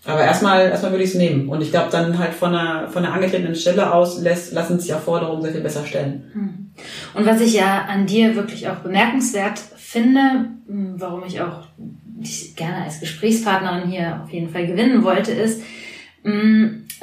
[0.06, 1.50] Aber erstmal, erstmal würde ich es nehmen.
[1.50, 4.94] Und ich glaube, dann halt von einer, von einer angetretenen Stelle aus lässt, lassen sich
[4.94, 6.30] auch Forderungen sehr viel besser stellen.
[6.32, 6.70] Hm.
[7.14, 9.60] Und was ich ja an dir wirklich auch bemerkenswert
[9.90, 15.62] finde, warum ich auch dich gerne als Gesprächspartnerin hier auf jeden Fall gewinnen wollte, ist,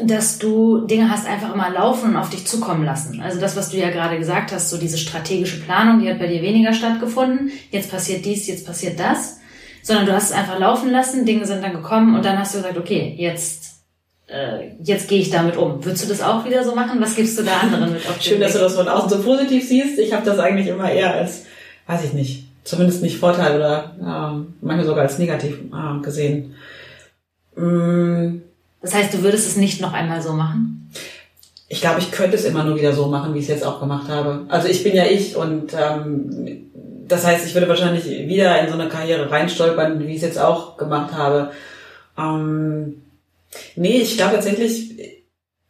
[0.02, 3.22] dass du Dinge hast einfach immer laufen und auf dich zukommen lassen.
[3.22, 6.28] Also das, was du ja gerade gesagt hast, so diese strategische Planung, die hat bei
[6.28, 7.52] dir weniger stattgefunden.
[7.72, 9.40] Jetzt passiert dies, jetzt passiert das
[9.86, 12.58] sondern du hast es einfach laufen lassen, Dinge sind dann gekommen und dann hast du
[12.58, 13.84] gesagt, okay, jetzt
[14.28, 15.86] äh, jetzt gehe ich damit um.
[15.86, 17.00] Würdest du das auch wieder so machen?
[17.00, 19.68] Was gibst du da anderen mit auf Schön, dass du das von außen so positiv
[19.68, 20.00] siehst.
[20.00, 21.46] Ich habe das eigentlich immer eher als,
[21.86, 26.56] weiß ich nicht, zumindest nicht Vorteil oder äh, manchmal sogar als negativ äh, gesehen.
[27.56, 28.42] Mm.
[28.82, 30.92] Das heißt, du würdest es nicht noch einmal so machen?
[31.68, 33.80] Ich glaube, ich könnte es immer nur wieder so machen, wie ich es jetzt auch
[33.80, 34.46] gemacht habe.
[34.50, 36.70] Also ich bin ja ich und ähm,
[37.08, 40.40] das heißt, ich würde wahrscheinlich wieder in so eine Karriere reinstolpern, wie ich es jetzt
[40.40, 41.52] auch gemacht habe.
[42.18, 43.02] Ähm,
[43.76, 45.00] nee, ich glaube tatsächlich,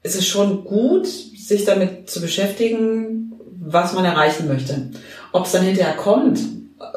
[0.03, 4.91] ist es schon gut, sich damit zu beschäftigen, was man erreichen möchte.
[5.31, 6.39] Ob es dann hinterher kommt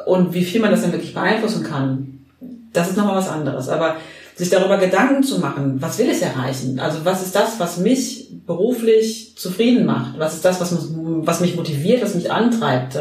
[0.05, 2.25] und wie viel man das dann wirklich beeinflussen kann,
[2.73, 3.69] das ist nochmal was anderes.
[3.69, 3.95] Aber
[4.35, 6.79] sich darüber Gedanken zu machen, was will ich erreichen?
[6.79, 10.17] Also was ist das, was mich beruflich zufrieden macht?
[10.17, 12.97] Was ist das, was, was mich motiviert, was mich antreibt?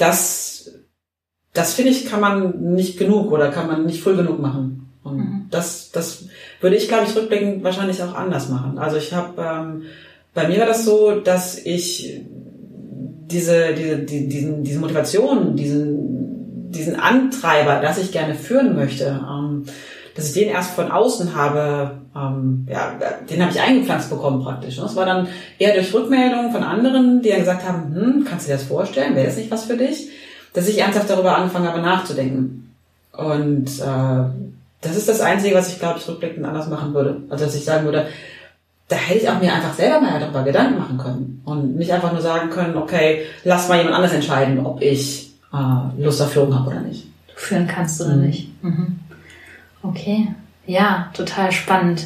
[0.00, 0.72] das,
[1.52, 4.88] das finde ich, kann man nicht genug oder kann man nicht früh genug machen.
[5.02, 5.46] Und mhm.
[5.50, 6.24] das, das
[6.60, 8.78] würde ich, glaube ich, rückblickend wahrscheinlich auch anders machen.
[8.78, 9.82] Also ich habe, ähm,
[10.34, 12.22] bei mir war das so, dass ich
[13.30, 19.64] diese, diese, die, diesen, diese Motivation, diesen, diesen Antreiber, dass ich gerne führen möchte, ähm,
[20.14, 24.76] dass ich den erst von außen habe, ähm, ja, den habe ich eingepflanzt bekommen praktisch.
[24.76, 28.50] Das war dann eher durch Rückmeldungen von anderen, die ja gesagt haben, hm, kannst du
[28.50, 30.08] dir das vorstellen, wäre das nicht was für dich?
[30.52, 32.74] Dass ich ernsthaft darüber angefangen habe nachzudenken.
[33.16, 34.24] Und äh,
[34.80, 37.22] das ist das Einzige, was ich glaube ich rückblickend anders machen würde.
[37.28, 38.06] Also dass ich sagen würde,
[38.90, 42.12] da hätte ich auch mir einfach selber mal darüber Gedanken machen können und nicht einfach
[42.12, 46.52] nur sagen können, okay, lass mal jemand anders entscheiden, ob ich äh, Lust auf Führung
[46.54, 47.06] habe oder nicht.
[47.36, 48.26] Führen kannst du oder mhm.
[48.26, 48.64] nicht.
[48.64, 48.98] Mhm.
[49.82, 50.34] Okay,
[50.66, 52.04] ja, total spannend.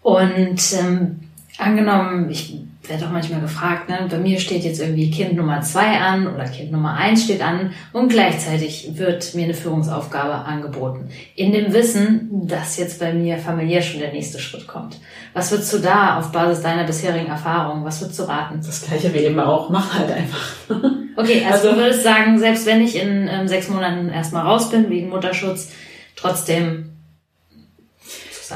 [0.00, 1.20] Und ähm,
[1.58, 2.56] angenommen, ich
[2.90, 6.44] werde auch manchmal gefragt, ne, bei mir steht jetzt irgendwie Kind Nummer zwei an oder
[6.44, 11.08] Kind Nummer eins steht an und gleichzeitig wird mir eine Führungsaufgabe angeboten.
[11.36, 14.98] In dem Wissen, dass jetzt bei mir familiär schon der nächste Schritt kommt.
[15.32, 18.60] Was würdest du da auf Basis deiner bisherigen Erfahrungen, was würdest du raten?
[18.64, 20.46] Das gleiche wie eben auch, mach halt einfach.
[21.16, 24.70] Okay, also, also du würdest sagen, selbst wenn ich in ähm, sechs Monaten erstmal raus
[24.70, 25.72] bin wegen Mutterschutz,
[26.16, 26.89] trotzdem.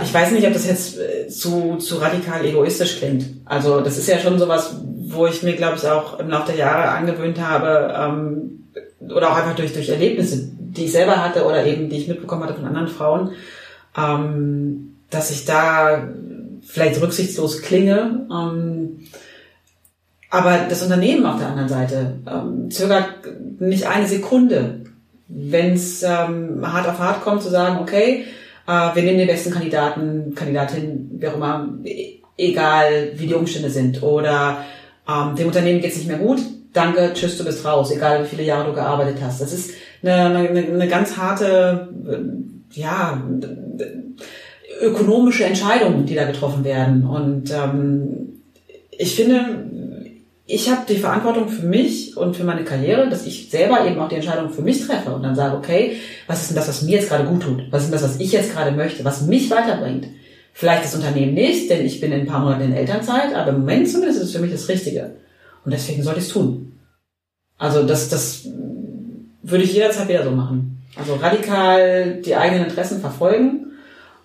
[0.03, 3.27] Ich weiß nicht, ob das jetzt äh, zu, zu radikal egoistisch klingt.
[3.45, 6.57] Also das ist ja schon sowas, wo ich mir, glaube ich, auch im Laufe der
[6.57, 8.69] Jahre angewöhnt habe, ähm,
[9.01, 12.45] oder auch einfach durch, durch Erlebnisse, die ich selber hatte oder eben die ich mitbekommen
[12.45, 13.33] hatte von anderen Frauen,
[13.97, 16.09] ähm, dass ich da
[16.63, 18.27] vielleicht rücksichtslos klinge.
[18.31, 19.01] Ähm,
[20.31, 23.11] aber das Unternehmen auf der anderen Seite ähm, zögert
[23.61, 24.85] nicht eine Sekunde
[25.29, 28.25] wenn es ähm, hart auf hart kommt, zu sagen, okay,
[28.66, 31.68] wir nehmen den besten Kandidaten, Kandidatin, wie auch immer,
[32.37, 34.03] egal wie die Umstände sind.
[34.03, 34.64] Oder
[35.09, 36.40] ähm, dem Unternehmen geht's nicht mehr gut,
[36.72, 39.40] danke, tschüss, du bist raus, egal wie viele Jahre du gearbeitet hast.
[39.40, 39.72] Das ist
[40.03, 43.22] eine, eine, eine ganz harte, äh, ja,
[44.81, 47.07] ökonomische Entscheidungen, die da getroffen werden.
[47.07, 48.40] Und ähm,
[48.90, 49.66] ich finde,
[50.47, 54.09] ich habe die Verantwortung für mich und für meine Karriere, dass ich selber eben auch
[54.09, 56.99] die Entscheidung für mich treffe und dann sage, okay, was ist denn das, was mir
[56.99, 57.63] jetzt gerade gut tut?
[57.71, 60.07] Was ist denn das, was ich jetzt gerade möchte, was mich weiterbringt?
[60.53, 63.61] Vielleicht das Unternehmen nicht, denn ich bin in ein paar Monaten in Elternzeit, aber im
[63.61, 65.17] Moment zumindest ist es für mich das Richtige.
[65.65, 66.79] Und deswegen sollte ich es tun.
[67.57, 68.47] Also das, das
[69.43, 70.83] würde ich jederzeit wieder so machen.
[70.97, 73.73] Also radikal die eigenen Interessen verfolgen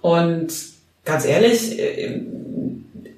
[0.01, 0.53] und
[1.05, 2.21] ganz ehrlich, äh,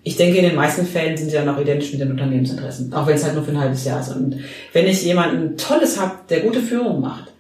[0.04, 3.06] ich denke, in den meisten Fällen sind sie dann auch identisch mit den Unternehmensinteressen, auch
[3.06, 4.10] wenn es halt nur für ein halbes Jahr ist.
[4.10, 4.40] Und
[4.74, 7.32] wenn ich jemanden Tolles habe, der gute Führung macht,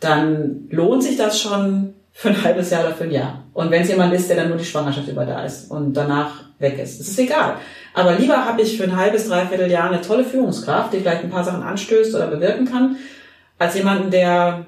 [0.00, 3.44] dann lohnt sich das schon für ein halbes Jahr oder für ein Jahr.
[3.54, 6.44] Und wenn es jemand ist, der dann nur die Schwangerschaft über da ist und danach
[6.58, 7.56] weg ist, das ist egal.
[7.94, 11.30] Aber lieber habe ich für ein halbes, dreiviertel Jahr eine tolle Führungskraft, die vielleicht ein
[11.30, 12.96] paar Sachen anstößt oder bewirken kann,
[13.58, 14.66] als jemanden, der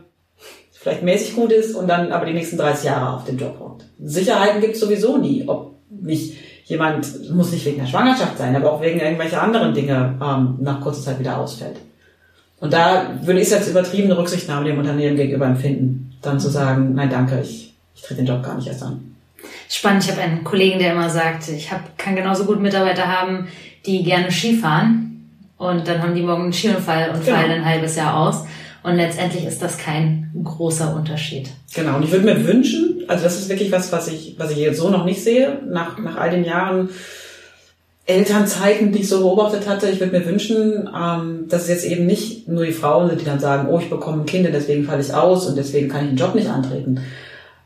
[0.72, 3.85] vielleicht mäßig gut ist und dann aber die nächsten 30 Jahre auf dem Job hockt.
[3.99, 6.35] Sicherheiten gibt es sowieso nie, ob nicht
[6.66, 10.81] jemand, muss nicht wegen der Schwangerschaft sein, aber auch wegen irgendwelcher anderen Dinge ähm, nach
[10.81, 11.76] kurzer Zeit wieder ausfällt.
[12.59, 16.94] Und da würde ich es als übertriebene Rücksichtnahme dem Unternehmen gegenüber empfinden, dann zu sagen,
[16.94, 19.14] nein danke, ich, ich trete den Job gar nicht erst an.
[19.68, 23.46] Spannend, ich habe einen Kollegen, der immer sagt, ich hab, kann genauso gut Mitarbeiter haben,
[23.85, 27.37] die gerne Skifahren und dann haben die morgen einen Skiunfall und genau.
[27.37, 28.44] fallen ein halbes Jahr aus.
[28.83, 31.50] Und letztendlich ist das kein großer Unterschied.
[31.74, 31.96] Genau.
[31.96, 34.78] Und ich würde mir wünschen, also das ist wirklich was, was ich, was ich jetzt
[34.78, 36.90] so noch nicht sehe, nach, nach all den Jahren
[38.06, 39.88] Elternzeiten, die ich so beobachtet hatte.
[39.88, 43.24] Ich würde mir wünschen, ähm, dass es jetzt eben nicht nur die Frauen sind, die
[43.24, 46.10] dann sagen, oh, ich bekomme ein Kind, deswegen falle ich aus und deswegen kann ich
[46.10, 47.00] den Job nicht antreten.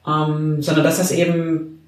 [0.06, 1.80] Ähm, sondern dass das eben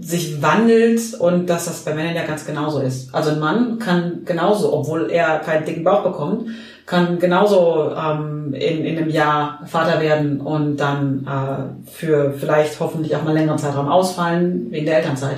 [0.00, 3.14] sich wandelt und dass das bei Männern ja ganz genauso ist.
[3.14, 6.48] Also ein Mann kann genauso, obwohl er keinen dicken Bauch bekommt,
[6.90, 13.14] kann genauso ähm, in, in einem Jahr Vater werden und dann äh, für vielleicht hoffentlich
[13.14, 15.36] auch mal längeren Zeitraum ausfallen wegen der Elternzeit.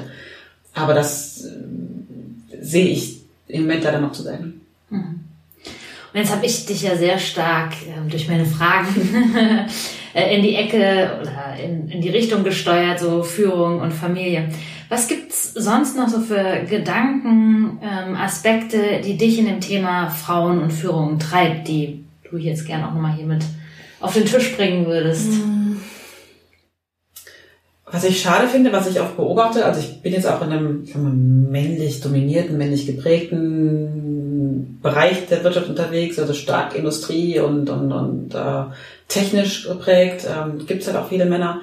[0.73, 4.63] Aber das äh, sehe ich im Moment leider noch zu selten.
[4.89, 5.21] Mhm.
[6.15, 8.89] Und jetzt habe ich dich ja sehr stark äh, durch meine Fragen
[10.15, 14.49] äh, in die Ecke oder in, in die Richtung gesteuert, so Führung und Familie.
[14.93, 20.61] Was gibt's sonst noch so für Gedanken, ähm, Aspekte, die dich in dem Thema Frauen
[20.61, 23.43] und Führung treibt, die du jetzt gerne auch nochmal hier mit
[24.01, 25.33] auf den Tisch bringen würdest?
[25.33, 25.81] Hm.
[27.91, 30.87] Was ich schade finde, was ich auch beobachte, also ich bin jetzt auch in einem
[30.93, 38.35] mal, männlich dominierten, männlich geprägten Bereich der Wirtschaft unterwegs, also stark Industrie und, und, und
[38.35, 38.65] äh,
[39.09, 40.29] technisch geprägt.
[40.29, 41.63] Ähm, Gibt es halt auch viele Männer.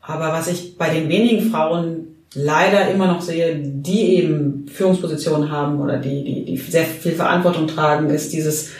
[0.00, 5.80] Aber was ich bei den wenigen Frauen leider immer noch sehe, die eben Führungspositionen haben
[5.80, 8.70] oder die, die, die sehr viel Verantwortung tragen, ist dieses,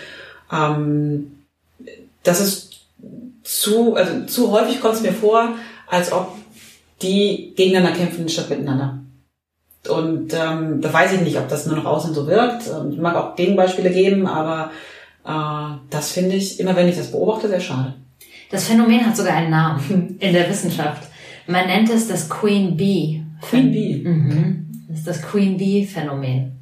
[0.52, 1.32] ähm,
[2.22, 2.80] das ist
[3.42, 5.54] zu, also zu häufig kommt es mir vor,
[5.88, 6.36] als ob
[7.02, 8.98] die gegeneinander kämpfen statt miteinander.
[9.88, 12.64] Und ähm, da weiß ich nicht, ob das nur noch außen so wirkt.
[12.90, 14.72] Ich mag auch Gegenbeispiele geben, aber
[15.24, 17.94] äh, das finde ich, immer wenn ich das beobachte, sehr schade.
[18.50, 21.08] Das Phänomen hat sogar einen Namen in der Wissenschaft.
[21.46, 24.02] Man nennt es das Queen Bee Queen Bee.
[24.04, 24.66] Mhm.
[24.88, 26.52] Das ist das Queen Bee-Phänomen.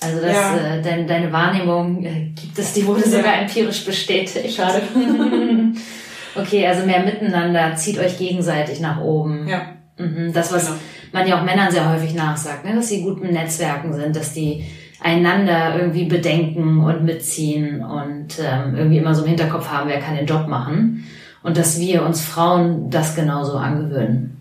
[0.00, 0.56] Also das, ja.
[0.56, 3.18] äh, dein, deine Wahrnehmung äh, gibt es, die wurde ja.
[3.18, 4.56] sogar empirisch bestätigt.
[4.56, 4.80] Schade.
[6.34, 9.46] okay, also mehr miteinander, zieht euch gegenseitig nach oben.
[9.46, 9.62] Ja.
[9.98, 10.32] Mhm.
[10.32, 10.78] Das, was genau.
[11.12, 12.74] man ja auch Männern sehr häufig nachsagt, ne?
[12.74, 14.64] dass sie gut mit Netzwerken sind, dass die
[15.02, 20.16] einander irgendwie bedenken und mitziehen und ähm, irgendwie immer so im Hinterkopf haben, wer kann
[20.16, 21.04] den Job machen.
[21.42, 24.39] Und dass wir uns Frauen das genauso angewöhnen.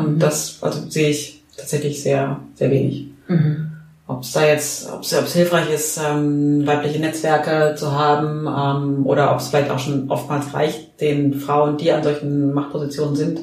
[0.00, 0.18] Und mhm.
[0.18, 3.06] das also sehe ich tatsächlich sehr, sehr wenig.
[3.28, 3.70] Mhm.
[4.06, 9.32] Ob es da jetzt, ob es hilfreich ist, ähm, weibliche Netzwerke zu haben ähm, oder
[9.32, 13.40] ob es vielleicht auch schon oftmals reicht, den Frauen, die an solchen Machtpositionen sind,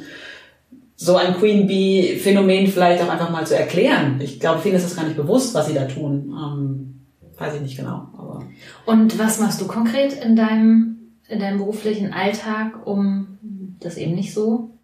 [0.97, 4.19] so ein Queen Bee Phänomen vielleicht auch einfach mal zu erklären.
[4.19, 6.33] Ich glaube, vielen ist das gar nicht bewusst, was sie da tun.
[6.37, 7.01] Ähm,
[7.37, 8.07] weiß ich nicht genau.
[8.17, 8.43] Aber
[8.85, 13.37] Und was machst du konkret in deinem, in deinem beruflichen Alltag, um
[13.79, 14.76] das eben nicht so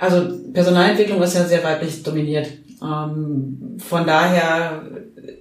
[0.00, 2.48] also Personalentwicklung ist ja sehr weiblich dominiert.
[2.82, 4.82] Ähm, von daher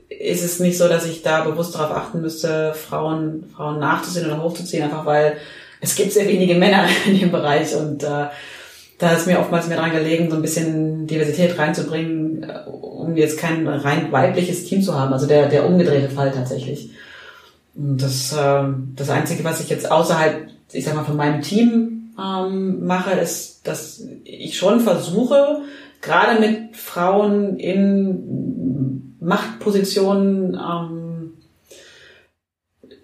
[0.10, 4.44] ist es nicht so, dass ich da bewusst darauf achten müsste, Frauen, Frauen nachzuziehen oder
[4.44, 5.38] hochzuziehen, einfach weil
[5.80, 8.26] es gibt sehr wenige Männer in dem Bereich und äh,
[8.98, 13.40] da ist mir oftmals mehr dran gelegen, so ein bisschen Diversität reinzubringen, äh, um jetzt
[13.40, 15.14] kein rein weibliches Team zu haben.
[15.14, 16.90] Also der, der umgedrehte Fall tatsächlich.
[17.76, 18.64] Und das, äh,
[18.98, 23.68] das Einzige, was ich jetzt außerhalb, ich sag mal, von meinem Team ähm, mache, ist,
[23.68, 25.62] dass ich schon versuche,
[26.02, 31.34] gerade mit Frauen in Machtpositionen ähm,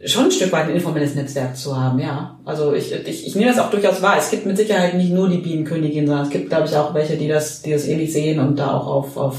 [0.05, 2.39] schon ein Stück weit ein informelles Netzwerk zu haben, ja.
[2.45, 4.17] Also ich, ich, ich nehme das auch durchaus wahr.
[4.17, 7.17] Es gibt mit Sicherheit nicht nur die Bienenkönigin, sondern es gibt, glaube ich, auch welche,
[7.17, 9.37] die das, die das ähnlich sehen und da auch auf, auf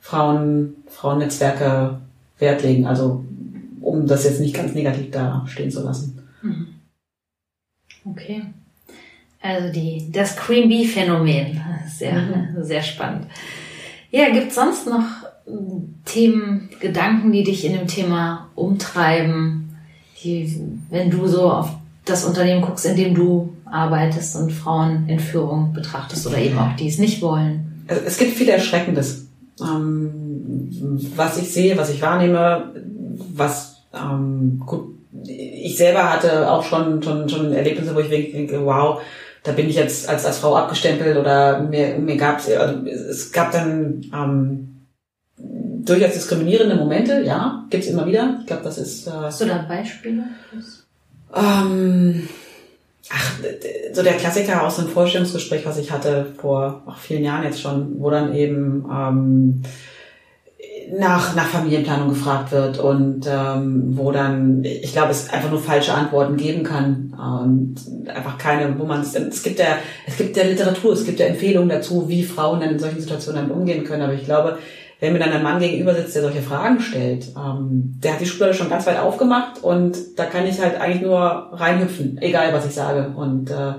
[0.00, 2.00] Frauen, Frauennetzwerke
[2.38, 2.86] Wert legen.
[2.86, 3.24] Also
[3.80, 6.22] um das jetzt nicht ganz negativ da stehen zu lassen.
[6.42, 6.66] Mhm.
[8.04, 8.42] Okay.
[9.44, 11.60] Also die, das Queen Bee Phänomen.
[11.86, 12.62] Sehr, mhm.
[12.62, 13.26] sehr spannend.
[14.10, 15.04] Ja, gibt's sonst noch
[16.06, 19.76] Themen, Gedanken, die dich in dem Thema umtreiben,
[20.22, 21.68] die, wenn du so auf
[22.06, 26.74] das Unternehmen guckst, in dem du arbeitest und Frauen in Führung betrachtest oder eben auch
[26.76, 27.84] die es nicht wollen?
[27.86, 29.26] Es gibt viel Erschreckendes,
[29.60, 32.72] ähm, was ich sehe, was ich wahrnehme,
[33.34, 34.94] was ähm, gut,
[35.26, 39.00] ich selber hatte auch schon schon schon Erlebnisse, wo ich denke, wow,
[39.44, 43.52] da bin ich jetzt als als Frau abgestempelt oder mir mir gab's also es gab
[43.52, 44.74] dann ähm,
[45.84, 48.38] durchaus diskriminierende Momente, ja, gibt's immer wieder.
[48.40, 49.06] Ich glaube, das ist.
[49.06, 50.24] Äh, Hast du da Beispiele?
[51.34, 52.28] Ähm,
[53.10, 53.32] ach,
[53.92, 58.00] so der Klassiker aus einem Vorstellungsgespräch, was ich hatte vor ach, vielen Jahren jetzt schon,
[58.00, 59.62] wo dann eben ähm,
[60.92, 65.94] nach, nach Familienplanung gefragt wird und ähm, wo dann, ich glaube, es einfach nur falsche
[65.94, 67.76] Antworten geben kann und
[68.08, 71.26] einfach keine, wo man es, es gibt ja, es gibt ja Literatur, es gibt ja
[71.26, 74.58] Empfehlungen dazu, wie Frauen dann in solchen Situationen damit umgehen können, aber ich glaube,
[75.00, 78.26] wenn mir dann ein Mann gegenüber sitzt, der solche Fragen stellt, ähm, der hat die
[78.26, 81.18] Schublade schon ganz weit aufgemacht und da kann ich halt eigentlich nur
[81.52, 83.12] reinhüpfen, egal was ich sage.
[83.16, 83.74] Und äh,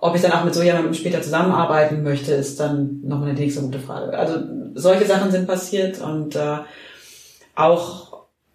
[0.00, 3.62] ob ich dann auch mit so jemandem später zusammenarbeiten möchte, ist dann noch eine nächste
[3.62, 4.16] gute Frage.
[4.16, 4.36] Also
[4.78, 6.58] solche Sachen sind passiert und äh,
[7.54, 8.08] auch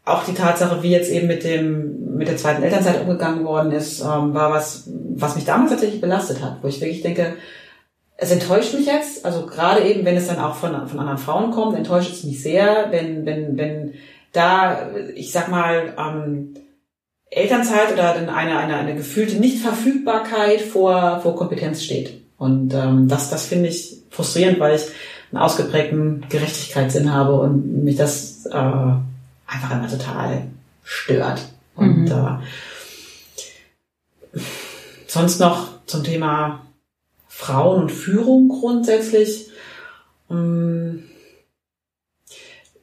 [0.06, 4.02] auch die Tatsache, wie jetzt eben mit dem mit der zweiten Elternzeit umgegangen worden ist,
[4.02, 7.36] ähm, war was, was mich damals tatsächlich belastet hat, wo ich wirklich denke,
[8.18, 11.52] es enttäuscht mich jetzt, also gerade eben, wenn es dann auch von, von anderen Frauen
[11.52, 13.94] kommt, enttäuscht es mich sehr, wenn, wenn, wenn
[14.32, 16.54] da, ich sag mal, ähm,
[17.30, 22.22] Elternzeit oder dann eine, eine, eine gefühlte Nichtverfügbarkeit vor, vor Kompetenz steht.
[22.38, 24.84] Und ähm, das, das finde ich frustrierend, weil ich
[25.34, 30.44] einen ausgeprägten Gerechtigkeitssinn habe und mich das äh, einfach immer total
[30.84, 31.42] stört.
[31.76, 32.40] Und mhm.
[34.36, 34.40] äh,
[35.08, 36.62] sonst noch zum Thema
[37.28, 39.50] Frauen und Führung grundsätzlich.
[40.30, 41.06] Ähm,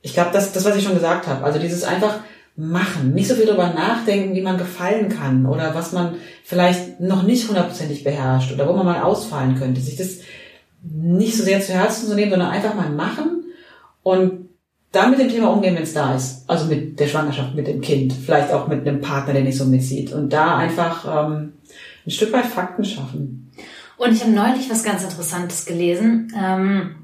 [0.03, 2.19] ich glaube, das, das, was ich schon gesagt habe, also dieses einfach
[2.57, 7.23] machen, nicht so viel darüber nachdenken, wie man gefallen kann oder was man vielleicht noch
[7.23, 10.19] nicht hundertprozentig beherrscht oder wo man mal ausfallen könnte, sich das
[10.83, 13.45] nicht so sehr zu Herzen zu nehmen, sondern einfach mal machen
[14.03, 14.49] und
[14.93, 16.45] dann mit dem Thema umgehen, wenn es da ist.
[16.49, 19.65] Also mit der Schwangerschaft, mit dem Kind, vielleicht auch mit einem Partner, der nicht so
[19.65, 20.13] mitzieht.
[20.13, 21.53] Und da einfach ähm,
[22.07, 23.53] ein Stück weit Fakten schaffen.
[23.97, 26.33] Und ich habe neulich was ganz Interessantes gelesen.
[26.37, 26.97] Ähm,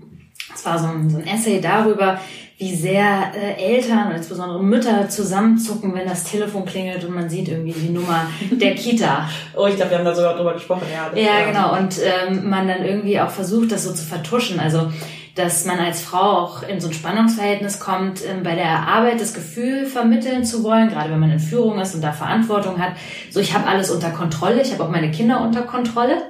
[0.66, 2.18] war so ein, so ein Essay darüber,
[2.58, 7.72] wie sehr äh, Eltern, insbesondere Mütter, zusammenzucken, wenn das Telefon klingelt und man sieht irgendwie
[7.72, 9.28] die Nummer der Kita.
[9.54, 11.18] oh, ich glaube, wir haben da sogar drüber gesprochen, ja.
[11.18, 11.76] ja, genau.
[11.76, 14.58] Und ähm, man dann irgendwie auch versucht, das so zu vertuschen.
[14.58, 14.90] Also
[15.36, 19.34] dass man als Frau auch in so ein Spannungsverhältnis kommt, ähm, bei der Arbeit das
[19.34, 22.92] Gefühl vermitteln zu wollen, gerade wenn man in Führung ist und da Verantwortung hat.
[23.30, 26.22] So, ich habe alles unter Kontrolle, ich habe auch meine Kinder unter Kontrolle.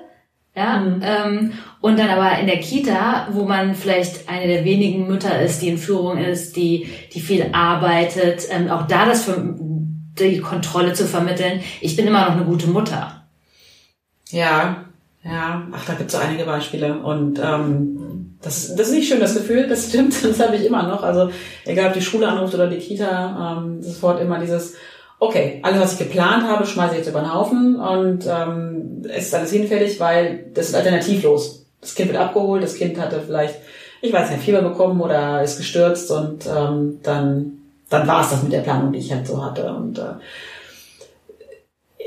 [0.56, 1.02] Ja, mhm.
[1.02, 1.52] ähm,
[1.82, 5.68] und dann aber in der Kita, wo man vielleicht eine der wenigen Mütter ist, die
[5.68, 9.54] in Führung ist, die, die viel arbeitet, ähm, auch da das für
[10.18, 13.26] die Kontrolle zu vermitteln, ich bin immer noch eine gute Mutter.
[14.30, 14.86] Ja,
[15.22, 17.00] ja, ach, da gibt es so einige Beispiele.
[17.00, 20.84] Und ähm, das, das ist nicht schön, das Gefühl, das stimmt, das habe ich immer
[20.84, 21.02] noch.
[21.02, 21.30] Also
[21.66, 24.74] egal ob die Schule anruft oder die Kita, ähm, sofort immer dieses,
[25.18, 29.26] okay, alles, was ich geplant habe, schmeiße ich jetzt über den Haufen und ähm, es
[29.26, 31.66] ist alles hinfällig, weil das ist alternativlos.
[31.80, 33.56] Das Kind wird abgeholt, das Kind hatte vielleicht,
[34.02, 37.58] ich weiß nicht, Fieber bekommen oder ist gestürzt und ähm, dann,
[37.88, 39.72] dann war es das mit der Planung, die ich halt so hatte.
[39.72, 40.14] Und äh,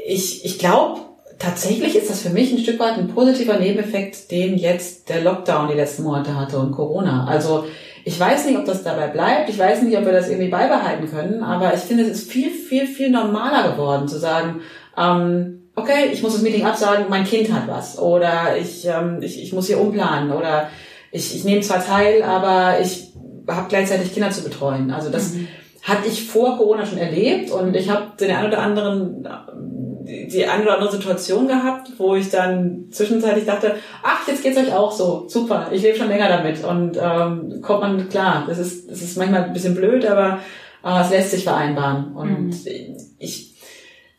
[0.05, 1.01] ich, ich glaube,
[1.39, 5.69] tatsächlich ist das für mich ein Stück weit ein positiver Nebeneffekt, den jetzt der Lockdown
[5.69, 7.25] die letzten Monate hatte und Corona.
[7.25, 7.65] Also
[8.05, 9.49] ich weiß nicht, ob das dabei bleibt.
[9.49, 11.43] Ich weiß nicht, ob wir das irgendwie beibehalten können.
[11.43, 14.61] Aber ich finde, es ist viel, viel, viel normaler geworden zu sagen,
[14.97, 17.99] ähm, okay, ich muss das Meeting absagen, mein Kind hat was.
[17.99, 20.31] Oder ich, ähm, ich, ich muss hier umplanen.
[20.31, 20.69] Oder
[21.11, 23.13] ich, ich nehme zwar teil, aber ich
[23.47, 24.91] habe gleichzeitig Kinder zu betreuen.
[24.91, 25.47] Also das mhm.
[25.83, 29.27] hatte ich vor Corona schon erlebt und ich habe den einen oder anderen
[30.09, 34.73] die eine oder andere Situation gehabt, wo ich dann zwischenzeitlich dachte, ach, jetzt geht's euch
[34.73, 38.45] auch so, super, ich lebe schon länger damit und ähm, kommt man klar.
[38.47, 40.39] Das ist, das ist manchmal ein bisschen blöd, aber
[40.83, 42.97] äh, es lässt sich vereinbaren und mhm.
[43.19, 43.55] ich,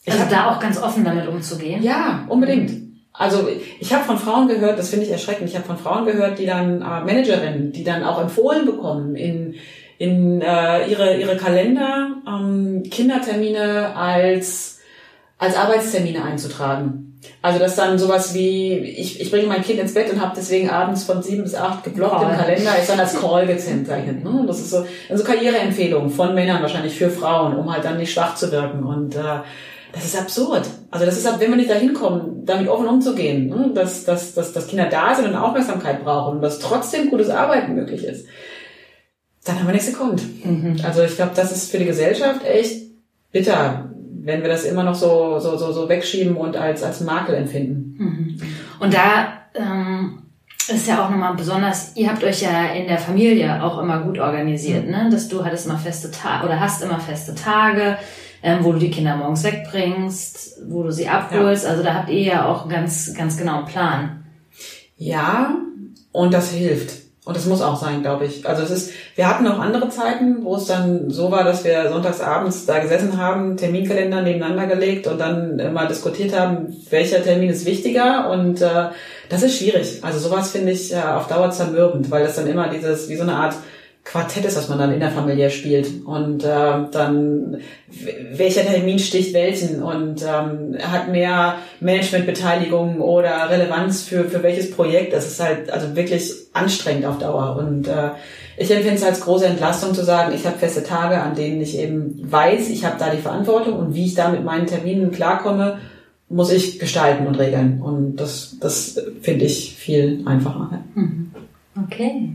[0.03, 1.83] ich also da auch ganz offen damit umzugehen.
[1.83, 2.91] Ja, unbedingt.
[3.13, 3.49] Also
[3.81, 6.47] ich habe von Frauen gehört, das finde ich erschreckend, ich habe von Frauen gehört, die
[6.47, 9.57] dann äh, Managerinnen, die dann auch empfohlen bekommen, in,
[9.99, 14.80] in äh, ihre, ihre Kalender ähm, Kindertermine als,
[15.41, 17.19] als Arbeitstermine einzutragen.
[17.43, 20.71] Also das dann sowas wie, ich, ich bringe mein Kind ins Bett und habe deswegen
[20.71, 22.31] abends von sieben bis acht geblockt Call.
[22.31, 24.23] im Kalender, ist dann als Call gezeichnet.
[24.23, 24.45] Ne?
[24.47, 28.37] Das ist so also Karriereempfehlung von Männern wahrscheinlich für Frauen, um halt dann nicht schwach
[28.37, 28.85] zu wirken.
[28.85, 29.41] Und äh,
[29.93, 30.67] das ist absurd.
[30.91, 33.71] Also das ist, wenn wir nicht dahin kommen, damit offen umzugehen, ne?
[33.75, 37.75] dass, dass, dass, dass Kinder da sind und Aufmerksamkeit brauchen und dass trotzdem gutes Arbeiten
[37.75, 38.27] möglich ist,
[39.45, 40.23] dann haben wir nichts gekonnt.
[40.45, 40.77] Mhm.
[40.85, 42.91] Also ich glaube, das ist für die Gesellschaft echt
[43.33, 43.90] bitter,
[44.31, 47.97] wenn wir das immer noch so, so, so, so wegschieben und als, als Makel empfinden.
[47.99, 48.43] Mhm.
[48.79, 50.23] Und da ähm,
[50.69, 54.19] ist ja auch nochmal besonders, ihr habt euch ja in der Familie auch immer gut
[54.21, 55.09] organisiert, ne?
[55.11, 57.99] Dass du hattest immer feste Tage oder hast immer feste Tage,
[58.43, 61.65] ähm, wo du die Kinder morgens wegbringst, wo du sie abholst.
[61.65, 61.71] Ja.
[61.71, 64.25] Also da habt ihr ja auch einen ganz, ganz genauen Plan.
[64.97, 65.57] Ja,
[66.13, 67.10] und das hilft.
[67.31, 68.45] Und das muss auch sein, glaube ich.
[68.45, 71.89] Also es ist, wir hatten auch andere Zeiten, wo es dann so war, dass wir
[71.89, 77.67] sonntagsabends da gesessen haben, Terminkalender nebeneinander gelegt und dann mal diskutiert haben, welcher Termin ist
[77.67, 78.31] wichtiger.
[78.31, 78.87] Und äh,
[79.29, 80.01] das ist schwierig.
[80.03, 83.23] Also sowas finde ich äh, auf Dauer zermürbend, weil das dann immer dieses, wie so
[83.23, 83.55] eine Art
[84.05, 86.05] Quartett ist, was man dann in der Familie spielt.
[86.05, 87.59] Und äh, dann
[88.33, 95.13] welcher Termin sticht welchen und ähm, hat mehr Managementbeteiligung oder Relevanz für, für welches Projekt.
[95.13, 97.57] Das ist halt also wirklich anstrengend auf Dauer.
[97.57, 98.11] Und äh,
[98.57, 101.79] ich empfinde es als große Entlastung zu sagen, ich habe feste Tage, an denen ich
[101.79, 105.79] eben weiß, ich habe da die Verantwortung und wie ich da mit meinen Terminen klarkomme,
[106.29, 107.83] muss ich gestalten und regeln.
[107.83, 110.83] Und das, das finde ich viel einfacher.
[110.95, 111.33] Mhm.
[111.85, 112.31] Okay.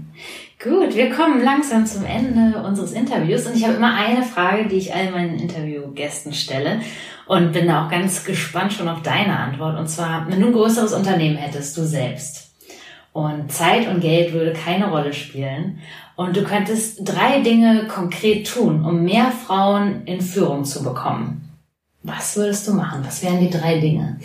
[0.65, 4.77] Gut, wir kommen langsam zum Ende unseres Interviews und ich habe immer eine Frage, die
[4.77, 6.81] ich all meinen Interviewgästen stelle
[7.27, 9.77] und bin da auch ganz gespannt schon auf deine Antwort.
[9.77, 12.49] Und zwar, wenn du ein größeres Unternehmen hättest, du selbst,
[13.13, 15.81] und Zeit und Geld würde keine Rolle spielen
[16.15, 21.47] und du könntest drei Dinge konkret tun, um mehr Frauen in Führung zu bekommen.
[22.01, 23.03] Was würdest du machen?
[23.05, 24.19] Was wären die drei Dinge?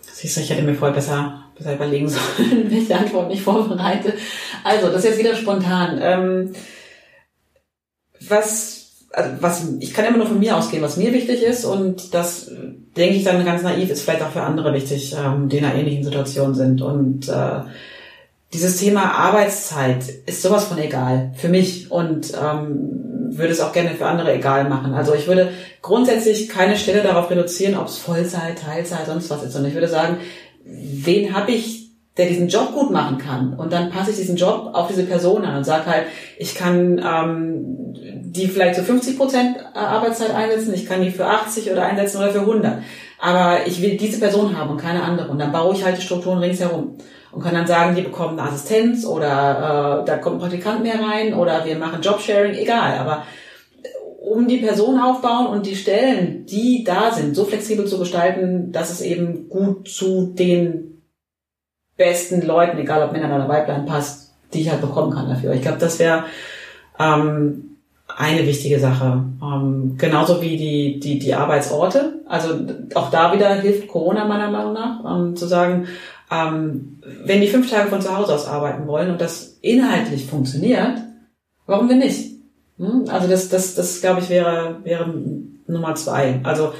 [0.00, 2.08] Siehst du, ich hätte mir voll besser besser überlegen
[2.38, 4.14] sollen, welche Antwort ich vorbereite.
[4.64, 5.98] Also, das ist jetzt wieder spontan.
[6.02, 6.52] Ähm,
[8.28, 12.14] was, also was, ich kann immer nur von mir ausgehen, was mir wichtig ist und
[12.14, 12.50] das
[12.96, 15.74] denke ich dann ganz naiv, ist vielleicht auch für andere wichtig, ähm, die in einer
[15.74, 16.82] ähnlichen Situation sind.
[16.82, 17.60] Und äh,
[18.52, 23.90] dieses Thema Arbeitszeit ist sowas von egal für mich und ähm, würde es auch gerne
[23.90, 24.92] für andere egal machen.
[24.92, 25.52] Also ich würde
[25.82, 29.88] grundsätzlich keine Stelle darauf reduzieren, ob es Vollzeit, Teilzeit, sonst was ist, sondern ich würde
[29.88, 30.18] sagen,
[30.70, 33.54] wen habe ich, der diesen Job gut machen kann?
[33.54, 36.06] Und dann passe ich diesen Job auf diese Person an und sage halt,
[36.38, 37.94] ich kann ähm,
[38.32, 42.30] die vielleicht zu 50 Prozent Arbeitszeit einsetzen, ich kann die für 80 oder einsetzen oder
[42.30, 42.82] für 100.
[43.18, 45.28] Aber ich will diese Person haben und keine andere.
[45.28, 46.96] Und dann baue ich halt die Strukturen ringsherum
[47.32, 51.00] und kann dann sagen, die bekommen eine Assistenz oder äh, da kommt ein Praktikant mehr
[51.00, 52.98] rein oder wir machen Jobsharing, egal.
[52.98, 53.24] Aber
[54.30, 58.90] um die Person aufbauen und die Stellen, die da sind, so flexibel zu gestalten, dass
[58.90, 61.02] es eben gut zu den
[61.96, 65.52] besten Leuten, egal ob Männer oder Weiblein, passt, die ich halt bekommen kann dafür.
[65.52, 66.26] Ich glaube, das wäre
[67.00, 67.76] ähm,
[68.06, 69.24] eine wichtige Sache.
[69.42, 72.20] Ähm, genauso wie die, die, die Arbeitsorte.
[72.28, 72.54] Also
[72.94, 75.88] auch da wieder hilft Corona meiner Meinung nach, ähm, zu sagen,
[76.30, 80.98] ähm, wenn die fünf Tage von zu Hause aus arbeiten wollen und das inhaltlich funktioniert,
[81.66, 82.29] warum denn nicht?
[82.80, 83.04] Hm?
[83.08, 85.12] Also das, das, das glaube ich wäre, wäre
[85.66, 86.40] Nummer zwei.
[86.42, 86.72] Also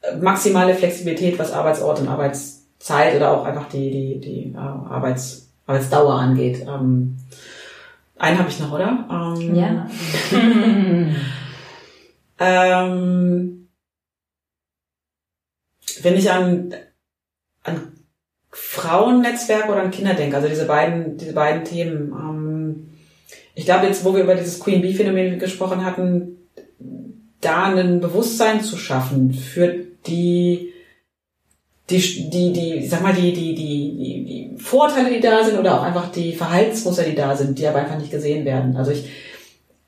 [0.00, 5.50] äh, maximale Flexibilität, was Arbeitsort und Arbeitszeit oder auch einfach die, die, die äh, Arbeits,
[5.66, 6.62] Arbeitsdauer angeht.
[6.66, 7.18] Ähm,
[8.16, 9.06] einen habe ich noch, oder?
[9.10, 9.86] Ähm, ja.
[12.38, 13.68] ähm,
[16.00, 16.74] wenn ich an,
[17.64, 17.92] an
[18.50, 22.93] Frauennetzwerk oder an Kinder denke, also diese beiden, diese beiden Themen, ähm,
[23.54, 26.38] ich glaube jetzt, wo wir über dieses Queen Bee Phänomen gesprochen hatten,
[27.40, 29.74] da ein Bewusstsein zu schaffen für
[30.06, 30.74] die
[31.90, 35.78] die, die, die, sag mal, die, die, die, die, die Vorteile, die da sind oder
[35.78, 38.76] auch einfach die Verhaltensmuster, die da sind, die aber einfach nicht gesehen werden.
[38.76, 39.10] Also ich,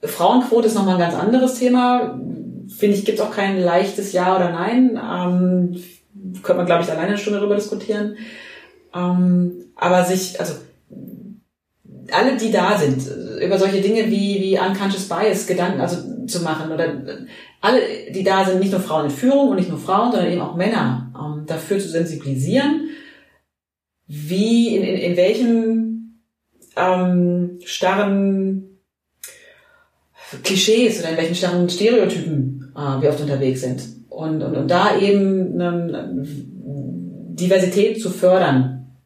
[0.02, 2.20] Frauenquote ist nochmal ein ganz anderes Thema.
[2.68, 5.00] Finde ich, gibt es auch kein leichtes Ja oder Nein.
[5.02, 5.82] Ähm,
[6.42, 8.16] könnte man, glaube ich, alleine eine Stunde darüber diskutieren.
[8.94, 10.54] Ähm, aber sich, also
[12.12, 13.06] alle, die da sind,
[13.42, 17.02] über solche Dinge wie, wie unconscious bias Gedanken also zu machen oder
[17.60, 17.80] alle,
[18.10, 20.56] die da sind, nicht nur Frauen in Führung und nicht nur Frauen, sondern eben auch
[20.56, 22.88] Männer, ähm, dafür zu sensibilisieren,
[24.06, 26.22] wie, in, in, in welchen
[26.76, 28.80] ähm, starren
[30.42, 33.82] Klischees oder in welchen starren Stereotypen äh, wir oft unterwegs sind.
[34.08, 38.96] Und, und, und da eben ähm, Diversität zu fördern,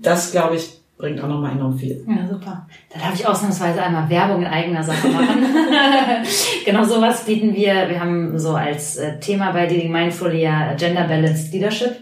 [0.00, 2.02] das glaube ich bringt auch nochmal enorm viel.
[2.08, 2.66] Ja, super.
[2.90, 5.44] Da darf ich ausnahmsweise einmal Werbung in eigener Sache machen.
[6.64, 7.90] genau sowas bieten wir.
[7.90, 11.96] Wir haben so als äh, Thema bei Leading Mindful ja Gender Balanced Leadership.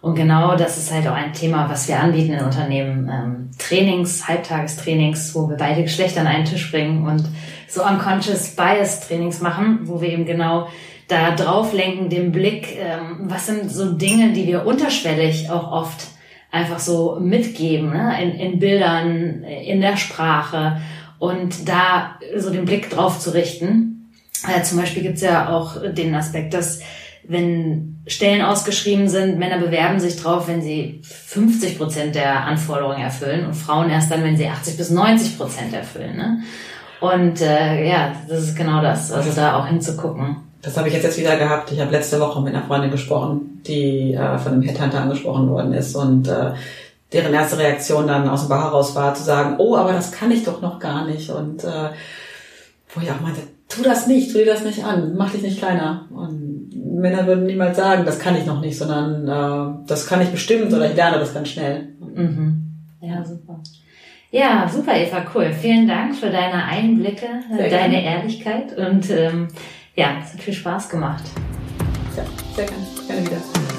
[0.00, 3.10] Und genau das ist halt auch ein Thema, was wir anbieten in Unternehmen.
[3.12, 7.24] Ähm, Trainings, Halbtagestrainings, wo wir beide Geschlechter an einen Tisch bringen und
[7.66, 10.68] so Unconscious Bias Trainings machen, wo wir eben genau
[11.08, 16.06] da drauf lenken, den Blick, ähm, was sind so Dinge, die wir unterschwellig auch oft
[16.50, 18.22] einfach so mitgeben, ne?
[18.22, 20.80] in, in Bildern, in der Sprache
[21.18, 24.12] und da so den Blick drauf zu richten.
[24.48, 26.80] Äh, zum Beispiel gibt's ja auch den Aspekt, dass
[27.24, 33.46] wenn Stellen ausgeschrieben sind, Männer bewerben sich drauf, wenn sie 50 Prozent der Anforderungen erfüllen
[33.46, 36.16] und Frauen erst dann, wenn sie 80 bis 90 Prozent erfüllen.
[36.16, 36.42] Ne?
[37.00, 40.49] Und äh, ja, das ist genau das, also da auch hinzugucken.
[40.62, 41.72] Das habe ich jetzt, jetzt wieder gehabt.
[41.72, 45.72] Ich habe letzte Woche mit einer Freundin gesprochen, die äh, von einem Headhunter angesprochen worden
[45.72, 46.52] ist und äh,
[47.12, 50.30] deren erste Reaktion dann aus dem Bar heraus war zu sagen, oh, aber das kann
[50.30, 51.30] ich doch noch gar nicht.
[51.30, 51.90] Und äh,
[52.94, 55.58] wo ich auch meinte, tu das nicht, tu dir das nicht an, mach dich nicht
[55.58, 56.06] kleiner.
[56.10, 60.28] Und Männer würden niemals sagen, das kann ich noch nicht, sondern äh, das kann ich
[60.28, 61.88] bestimmt oder ich lerne das ganz schnell.
[62.14, 62.66] Mhm.
[63.00, 63.60] Ja, super.
[64.32, 65.52] Ja, super, Eva, cool.
[65.52, 68.04] Vielen Dank für deine Einblicke, sehr deine gerne.
[68.04, 69.48] Ehrlichkeit und ähm,
[70.00, 71.24] ja, es hat viel Spaß gemacht.
[72.16, 72.24] Ja,
[72.56, 72.86] sehr gerne.
[73.06, 73.69] Gerne wieder.